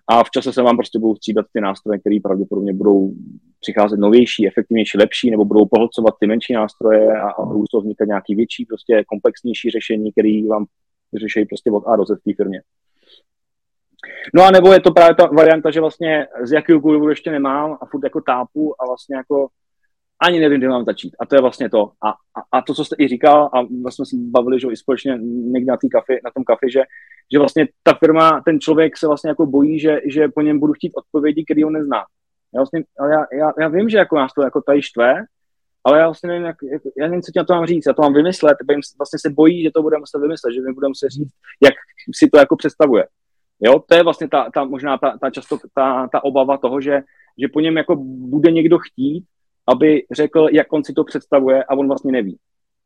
[0.09, 3.13] A v čase se vám prostě budou střídat ty nástroje, které pravděpodobně budou
[3.61, 8.05] přicházet novější, efektivnější, lepší, nebo budou pohlcovat ty menší nástroje a, a budou toho vznikat
[8.05, 10.67] nějaký větší, prostě komplexnější řešení, které vám
[11.21, 12.63] řeší prostě od A do Z v té firmě.
[14.35, 17.79] No a nebo je to právě ta varianta, že vlastně z jakého důvodu ještě nemám
[17.81, 19.49] a furt jako tápu a vlastně jako
[20.23, 21.17] ani nevím, kde mám začít.
[21.21, 21.93] A to je vlastně to.
[22.07, 24.77] A, a, a to, co jste i říkal, a vlastně jsme se bavili, že i
[24.77, 26.81] společně někde na, kafe, na tom kafe, že,
[27.33, 30.73] že vlastně ta firma, ten člověk se vlastně jako bojí, že, že po něm budu
[30.73, 32.05] chtít odpovědi, který on nezná.
[32.55, 35.15] Já, vlastně, ale já, já, já vím, že jako nás to jako tady štve,
[35.85, 37.93] ale já vlastně nevím, jak, jak, já nevím, co ti na to mám říct, já
[37.93, 38.57] to mám vymyslet,
[38.99, 41.33] vlastně se bojí, že to budeme muset vymyslet, že my budeme se říct,
[41.65, 41.75] jak
[42.15, 43.05] si to jako představuje.
[43.61, 47.03] Jo, to je vlastně ta, ta možná ta, ta často ta, ta obava toho, že,
[47.39, 49.25] že po něm jako bude někdo chtít,
[49.67, 52.39] aby řekl, jak on si to představuje a on vlastně neví.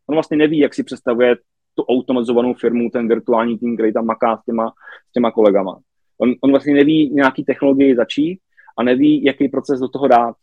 [0.07, 1.37] On vlastně neví, jak si představuje
[1.75, 4.73] tu automatizovanou firmu, ten virtuální tým, který tam maká s těma,
[5.09, 5.79] s těma kolegama.
[6.19, 8.41] On, on vlastně neví nějaký technologii začít
[8.79, 10.35] a neví, jaký proces do toho dát.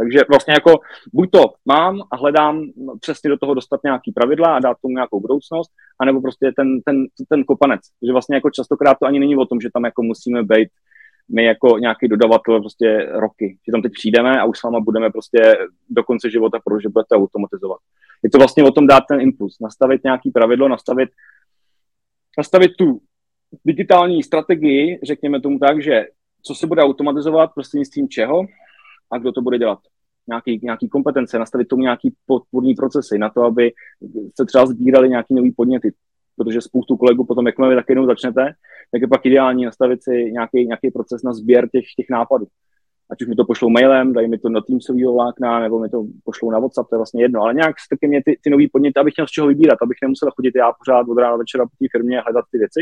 [0.00, 0.80] Takže vlastně jako
[1.12, 2.62] buď to mám a hledám
[3.00, 5.70] přesně do toho dostat nějaký pravidla a dát tomu nějakou budoucnost,
[6.00, 7.80] anebo prostě ten, ten, ten kopanec.
[8.00, 10.68] Takže vlastně jako častokrát to ani není o tom, že tam jako musíme být
[11.34, 15.10] my jako nějaký dodavatel prostě roky, že tam teď přijdeme a už s váma budeme
[15.10, 15.56] prostě
[15.90, 17.78] do konce života, protože budete automatizovat.
[18.22, 21.08] Je to vlastně o tom dát ten impuls, nastavit nějaký pravidlo, nastavit,
[22.38, 23.00] nastavit tu
[23.64, 26.06] digitální strategii, řekněme tomu tak, že
[26.42, 28.46] co se bude automatizovat, prostřednictvím čeho
[29.12, 29.78] a kdo to bude dělat.
[30.28, 33.72] Nějaký, nějaký kompetence, nastavit tomu nějaký podpůrný procesy na to, aby
[34.34, 35.92] se třeba sbírali nějaký nový podněty,
[36.36, 38.52] protože spoustu kolegů potom, jakmile tak jednou začnete,
[38.92, 42.46] tak je pak ideální nastavit si nějaký, nějaký proces na sběr těch, těch nápadů.
[43.10, 46.04] Ať už mi to pošlou mailem, dají mi to na Teamsovýho vlákna, nebo mi to
[46.24, 47.42] pošlou na WhatsApp, to je vlastně jedno.
[47.42, 50.30] Ale nějak taky mě ty, ty nový podněty, abych měl z čeho vybírat, abych nemusel
[50.30, 52.80] chodit já pořád od rána večera po té firmě a hledat ty věci.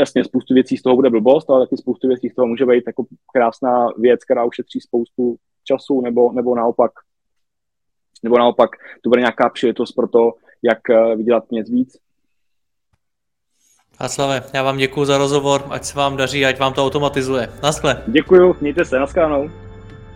[0.00, 2.84] Jasně, spoustu věcí z toho bude blbost, ale taky spoustu věcí z toho může být
[2.86, 6.90] jako krásná věc, která ušetří spoustu času, nebo, nebo naopak
[8.22, 8.70] nebo naopak
[9.02, 10.32] to bude nějaká příležitost pro to,
[10.62, 11.96] jak eh, vydělat něco víc
[14.00, 17.48] Václave, já vám děkuji za rozhovor, ať se vám daří, ať vám to automatizuje.
[17.62, 18.02] Naschle.
[18.06, 19.50] Děkuji, mějte se, naschledanou.